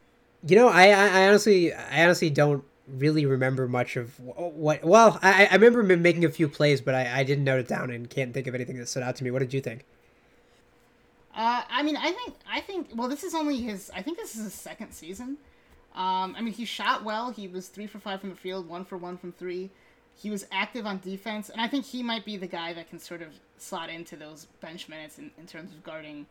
[0.46, 4.84] You know, I, I honestly, I honestly don't really remember much of what.
[4.84, 7.68] Well, I, I remember him making a few plays, but I, I didn't note it
[7.68, 9.32] down and can't think of anything that stood out to me.
[9.32, 9.86] What did you think?
[11.36, 12.90] Uh, I mean, I think, I think.
[12.94, 13.92] Well, this is only his.
[13.96, 15.38] I think this is his second season.
[15.96, 17.32] Um, I mean, he shot well.
[17.32, 19.70] He was three for five from the field, one for one from three
[20.16, 23.00] he was active on defense, and I think he might be the guy that can
[23.00, 26.26] sort of slot into those bench minutes in, in terms of guarding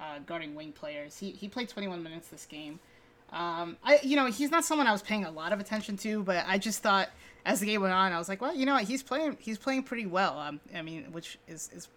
[0.00, 1.18] uh, guarding wing players.
[1.18, 2.78] He he played 21 minutes this game.
[3.32, 6.22] Um, I you know he's not someone I was paying a lot of attention to,
[6.22, 7.10] but I just thought
[7.44, 9.58] as the game went on, I was like, well, you know what, he's playing he's
[9.58, 10.38] playing pretty well.
[10.38, 11.88] Um, I mean, which is is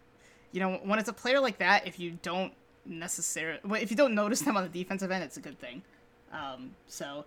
[0.51, 2.53] you know when it's a player like that, if you don't
[2.85, 5.81] necessarily if you don't notice them on the defensive end, it's a good thing.
[6.31, 7.25] Um, so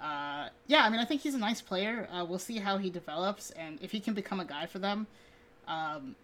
[0.00, 2.08] uh, yeah, I mean, I think he's a nice player.
[2.12, 5.06] Uh, we'll see how he develops, and if he can become a guy for them,
[5.66, 6.14] um,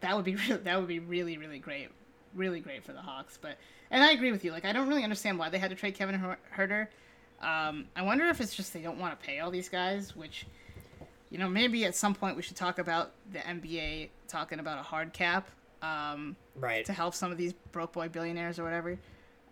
[0.00, 1.88] that would be re- that would be really really great,
[2.34, 3.38] really great for the Hawks.
[3.40, 3.58] But
[3.90, 4.52] and I agree with you.
[4.52, 6.20] Like, I don't really understand why they had to trade Kevin
[6.56, 6.88] Huerter.
[7.40, 10.46] Um, I wonder if it's just they don't want to pay all these guys, which,
[11.30, 14.82] you know, maybe at some point we should talk about the NBA talking about a
[14.82, 15.48] hard cap,
[15.82, 18.98] um, right, to help some of these broke boy billionaires or whatever.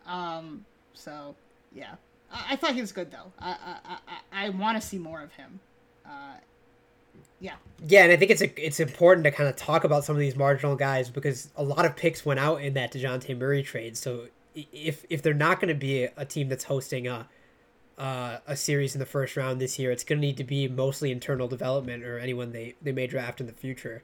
[0.07, 1.35] Um, so
[1.75, 1.95] yeah.
[2.33, 3.33] I, I thought he was good though.
[3.39, 5.61] I I I, I want to see more of him.
[6.05, 6.37] Uh,
[7.41, 7.55] yeah.
[7.87, 10.21] Yeah, and I think it's a, it's important to kind of talk about some of
[10.21, 13.97] these marginal guys because a lot of picks went out in that Dejounte Murray trade.
[13.97, 17.29] So if if they're not going to be a, a, team that's hosting a
[17.99, 20.69] uh, a series in the first round this year, it's going to need to be
[20.69, 24.03] mostly internal development or anyone they, they may draft in the future.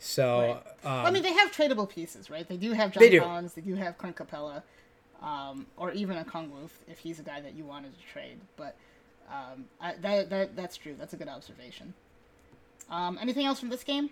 [0.00, 1.00] So, right.
[1.00, 2.48] um, I mean, they have tradable pieces, right?
[2.48, 4.62] They do have John they Collins, they do have Clint Capela
[5.22, 8.38] um, or even a Okongwu if he's a guy that you wanted to trade.
[8.56, 8.76] But
[9.28, 10.94] um, I, that, that that's true.
[10.98, 11.94] That's a good observation.
[12.90, 14.10] Um, anything else from this game?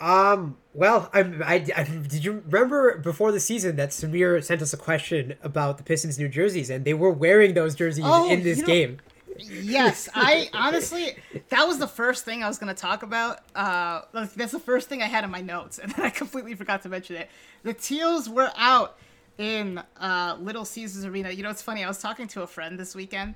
[0.00, 0.56] Um.
[0.72, 4.76] Well, I, I, I, did you remember before the season that Samir sent us a
[4.76, 8.58] question about the Pistons' new jerseys, and they were wearing those jerseys oh, in this
[8.58, 8.98] you know, game.
[9.42, 11.16] Yes, I honestly
[11.48, 13.40] that was the first thing I was going to talk about.
[13.54, 16.82] Uh, that's the first thing I had in my notes, and then I completely forgot
[16.82, 17.30] to mention it.
[17.62, 18.96] The teals were out
[19.38, 21.30] in uh, Little Caesars Arena.
[21.30, 21.84] You know, it's funny.
[21.84, 23.34] I was talking to a friend this weekend.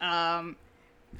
[0.00, 0.56] Um,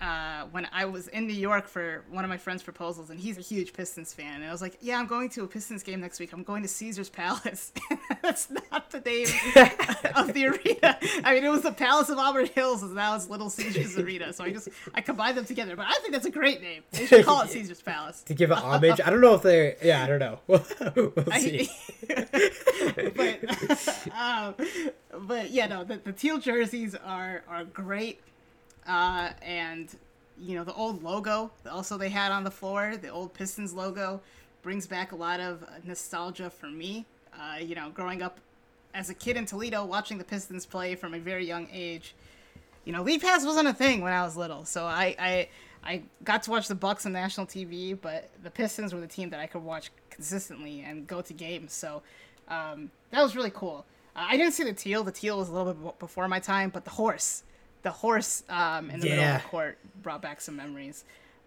[0.00, 3.38] uh, when I was in New York for one of my friend's proposals, and he's
[3.38, 4.36] a huge Pistons fan.
[4.36, 6.32] And I was like, "Yeah, I'm going to a Pistons game next week.
[6.32, 7.72] I'm going to Caesar's Palace."
[8.22, 9.26] That's not the name
[10.16, 10.98] of the arena.
[11.24, 14.32] I mean, it was the Palace of Auburn Hills, and now it's Little Caesars Arena.
[14.32, 15.76] So I just I combined them together.
[15.76, 16.82] But I think that's a great name.
[16.92, 19.00] They should call it Caesar's Palace to give it homage.
[19.04, 19.76] I don't know if they.
[19.82, 20.38] Yeah, I don't know.
[20.46, 21.68] we'll see.
[22.10, 24.54] I, but um,
[25.26, 28.20] but yeah, no, the, the teal jerseys are are great
[28.86, 29.94] uh, and
[30.38, 34.20] you know the old logo also they had on the floor, the old Pistons logo.
[34.62, 37.06] brings back a lot of nostalgia for me.
[37.38, 38.38] Uh, you know, growing up
[38.94, 42.14] as a kid in Toledo, watching the Pistons play from a very young age.
[42.84, 45.48] You know, league pass wasn't a thing when I was little, so I I,
[45.84, 49.30] I got to watch the Bucks on national TV, but the Pistons were the team
[49.30, 51.72] that I could watch consistently and go to games.
[51.72, 52.02] So
[52.48, 53.84] um, that was really cool.
[54.14, 55.04] Uh, I didn't see the teal.
[55.04, 57.42] The teal was a little bit before my time, but the horse,
[57.86, 61.04] the horse um, in the middle of the court brought back some memories.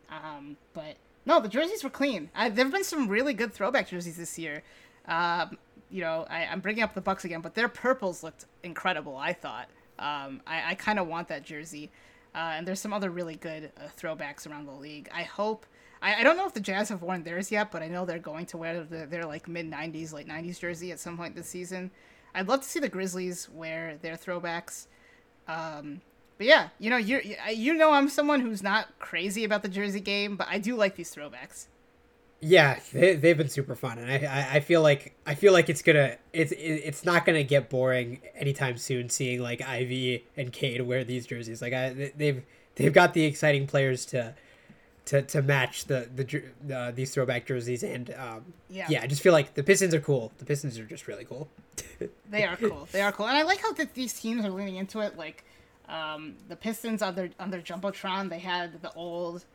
[0.09, 0.95] Um, but
[1.25, 2.29] no, the jerseys were clean.
[2.33, 4.63] I, there have been some really good throwback jerseys this year.
[5.05, 5.57] Um,
[5.91, 9.17] you know, I, I'm bringing up the Bucks again, but their purples looked incredible.
[9.17, 9.67] I thought.
[9.99, 11.91] Um, I, I kind of want that jersey.
[12.33, 15.09] Uh, and there's some other really good uh, throwbacks around the league.
[15.13, 15.65] I hope.
[16.01, 18.17] I, I don't know if the Jazz have worn theirs yet, but I know they're
[18.17, 21.49] going to wear their, their like mid '90s, late '90s jersey at some point this
[21.49, 21.91] season.
[22.33, 24.87] I'd love to see the Grizzlies wear their throwbacks.
[25.49, 25.99] Um,
[26.39, 27.21] but yeah, you know, you
[27.51, 30.95] you know, I'm someone who's not crazy about the jersey game, but I do like
[30.95, 31.67] these throwbacks.
[32.41, 35.69] Yeah, they, they've been super fun, and I, I I feel like I feel like
[35.69, 39.09] it's gonna it's it's not gonna get boring anytime soon.
[39.09, 42.43] Seeing like Ivey and Cade wear these jerseys, like I they- they've
[42.75, 44.33] they've got the exciting players to
[45.07, 48.85] to, to match the the uh, these throwback jerseys, and um, Yeah.
[48.89, 50.31] yeah, I just feel like the Pistons are cool.
[50.37, 51.49] The Pistons are just really cool.
[52.29, 52.87] They are cool.
[52.93, 55.17] They are cool, and I like how that these teams are leaning into it.
[55.17, 55.43] Like
[55.89, 59.45] um, the Pistons on their on their jumbotron, they had the old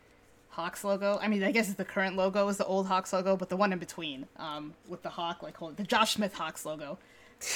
[0.51, 1.19] Hawks logo.
[1.21, 3.73] I mean, I guess the current logo is the old Hawks logo, but the one
[3.73, 6.99] in between um, with the hawk, like hold, the Josh Smith Hawks logo.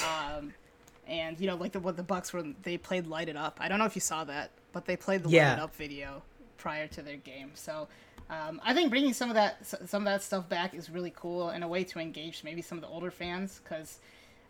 [0.05, 0.53] Um,
[1.07, 3.67] and you know, like the what the Bucks were, they played "Light It Up." I
[3.67, 5.49] don't know if you saw that, but they played the Yeah.
[5.49, 6.21] "Light It Up" video
[6.57, 7.51] prior to their game.
[7.55, 7.87] So
[8.29, 11.49] um, I think bringing some of that some of that stuff back is really cool
[11.49, 13.99] and a way to engage maybe some of the older fans because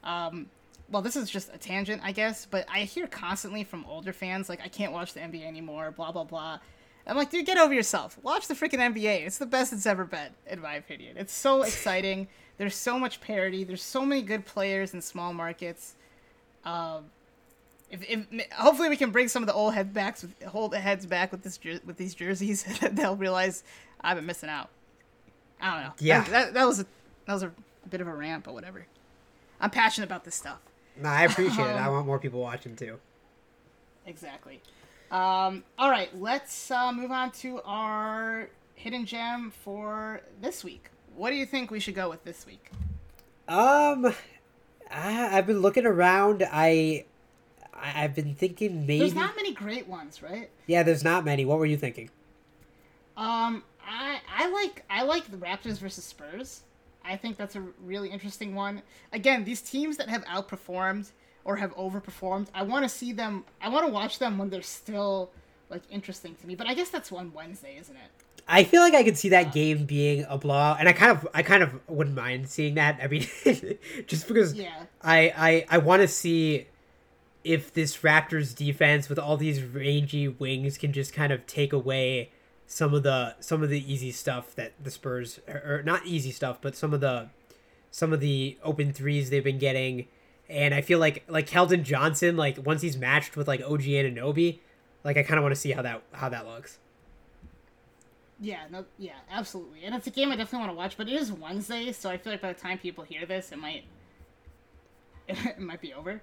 [0.03, 0.47] um,
[0.91, 4.49] well, this is just a tangent, I guess, but I hear constantly from older fans
[4.49, 6.59] like, I can't watch the NBA anymore, blah blah blah.
[7.07, 8.19] I'm like, dude, get over yourself.
[8.21, 9.25] Watch the freaking NBA.
[9.25, 11.17] It's the best it's ever been, in my opinion.
[11.17, 12.27] It's so exciting.
[12.57, 13.63] There's so much parity.
[13.63, 15.95] There's so many good players in small markets.
[16.63, 17.05] Um,
[17.89, 20.79] if, if hopefully we can bring some of the old head backs, with, hold the
[20.79, 23.63] heads back with this jer- with these jerseys, they'll realize
[24.01, 24.69] I've been missing out.
[25.59, 25.93] I don't know.
[25.99, 26.21] Yeah.
[26.21, 26.85] that, that, that was a
[27.25, 27.51] that was a
[27.89, 28.85] bit of a rant, but whatever.
[29.59, 30.59] I'm passionate about this stuff.
[31.01, 31.75] No, I appreciate it.
[31.75, 32.99] I Um, want more people watching too.
[34.05, 34.61] Exactly.
[35.11, 40.89] Um, all right, let's uh, move on to our hidden gem for this week.
[41.15, 42.69] What do you think we should go with this week?
[43.47, 44.13] Um,
[44.91, 46.43] I, I've been looking around.
[46.51, 47.05] I
[47.73, 48.99] I- I've been thinking maybe.
[48.99, 50.49] There's not many great ones, right?
[50.67, 51.45] Yeah, there's not many.
[51.45, 52.09] What were you thinking?
[53.17, 56.61] Um, I I like I like the Raptors versus Spurs.
[57.09, 58.81] I think that's a really interesting one.
[59.11, 61.11] Again, these teams that have outperformed
[61.43, 63.45] or have overperformed, I want to see them.
[63.61, 65.31] I want to watch them when they're still
[65.69, 66.55] like interesting to me.
[66.55, 68.11] But I guess that's one Wednesday, isn't it?
[68.47, 71.27] I feel like I could see that game being a blowout, and I kind of,
[71.35, 72.99] I kind of wouldn't mind seeing that.
[73.01, 73.27] I mean,
[74.07, 74.85] just because Yeah.
[75.03, 76.67] I, I, I want to see
[77.43, 82.31] if this Raptors defense with all these rangy wings can just kind of take away
[82.71, 86.31] some of the some of the easy stuff that the Spurs or, or not easy
[86.31, 87.29] stuff, but some of the
[87.89, 90.07] some of the open threes they've been getting.
[90.47, 94.59] And I feel like like Keldon Johnson, like once he's matched with like OG Anunoby,
[95.03, 96.77] like I kind of want to see how that how that looks.
[98.39, 99.83] Yeah, no, yeah, absolutely.
[99.83, 102.17] And it's a game I definitely want to watch, but it is Wednesday, so I
[102.17, 103.83] feel like by the time people hear this, it might
[105.27, 106.21] it might be over,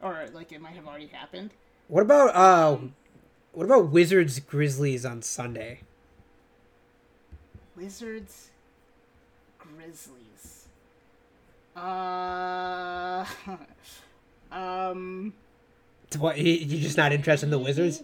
[0.00, 1.50] or like it might have already happened.
[1.88, 2.78] What about uh,
[3.52, 5.80] what about Wizards Grizzlies on Sunday?
[7.76, 8.50] Wizards,
[9.58, 10.66] Grizzlies.
[11.74, 13.24] Uh,
[14.52, 15.32] um,
[16.18, 18.02] What you- you're just not interested in the Wizards?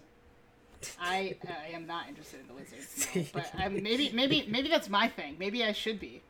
[1.01, 3.25] I I am not interested in the Wizards, no.
[3.33, 5.35] but um, maybe maybe maybe that's my thing.
[5.39, 6.23] Maybe I should be.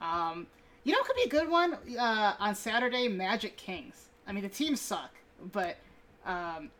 [0.00, 0.46] Um,
[0.84, 3.08] you know, it could be a good one uh, on Saturday.
[3.08, 4.06] Magic Kings.
[4.28, 5.10] I mean, the teams suck,
[5.52, 5.76] but
[6.24, 6.70] um,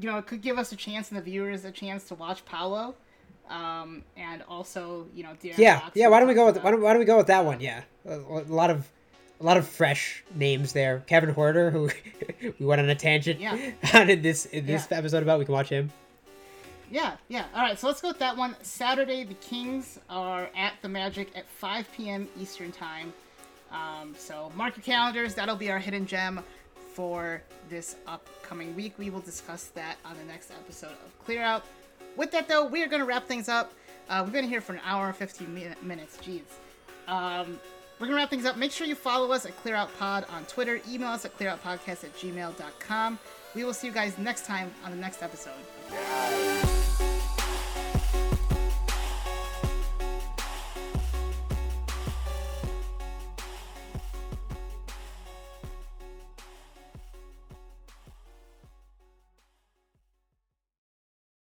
[0.00, 2.44] you know, it could give us a chance and the viewers a chance to watch
[2.44, 2.94] Paolo,
[3.50, 6.08] um, and also you know, Yeah, Fox, yeah.
[6.08, 7.60] Why don't we go with why don't, why don't we go with that one?
[7.60, 8.88] Yeah, a, a lot of
[9.40, 11.02] a lot of fresh names there.
[11.06, 11.90] Kevin Huerter, who
[12.58, 13.56] we went on a tangent Yeah.
[13.94, 14.98] on in this in this Yeah.
[14.98, 15.38] episode about.
[15.38, 15.90] We can watch him.
[16.90, 17.44] Yeah, yeah.
[17.54, 18.56] All right, so let's go with that one.
[18.62, 22.26] Saturday, the Kings are at the Magic at 5 p.m.
[22.40, 23.12] Eastern Time.
[23.70, 25.34] Um, so mark your calendars.
[25.34, 26.40] That'll be our hidden gem
[26.98, 28.92] for this upcoming week.
[28.98, 31.64] We will discuss that on the next episode of Clear Out.
[32.16, 33.72] With that, though, we are going to wrap things up.
[34.10, 36.16] Uh, we've been here for an hour and 15 min- minutes.
[36.16, 36.40] Jeez.
[37.06, 37.60] Um,
[38.00, 38.56] we're going to wrap things up.
[38.56, 40.80] Make sure you follow us at Clear Out Pod on Twitter.
[40.90, 43.18] Email us at clearoutpodcast at gmail.com.
[43.54, 45.54] We will see you guys next time on the next episode.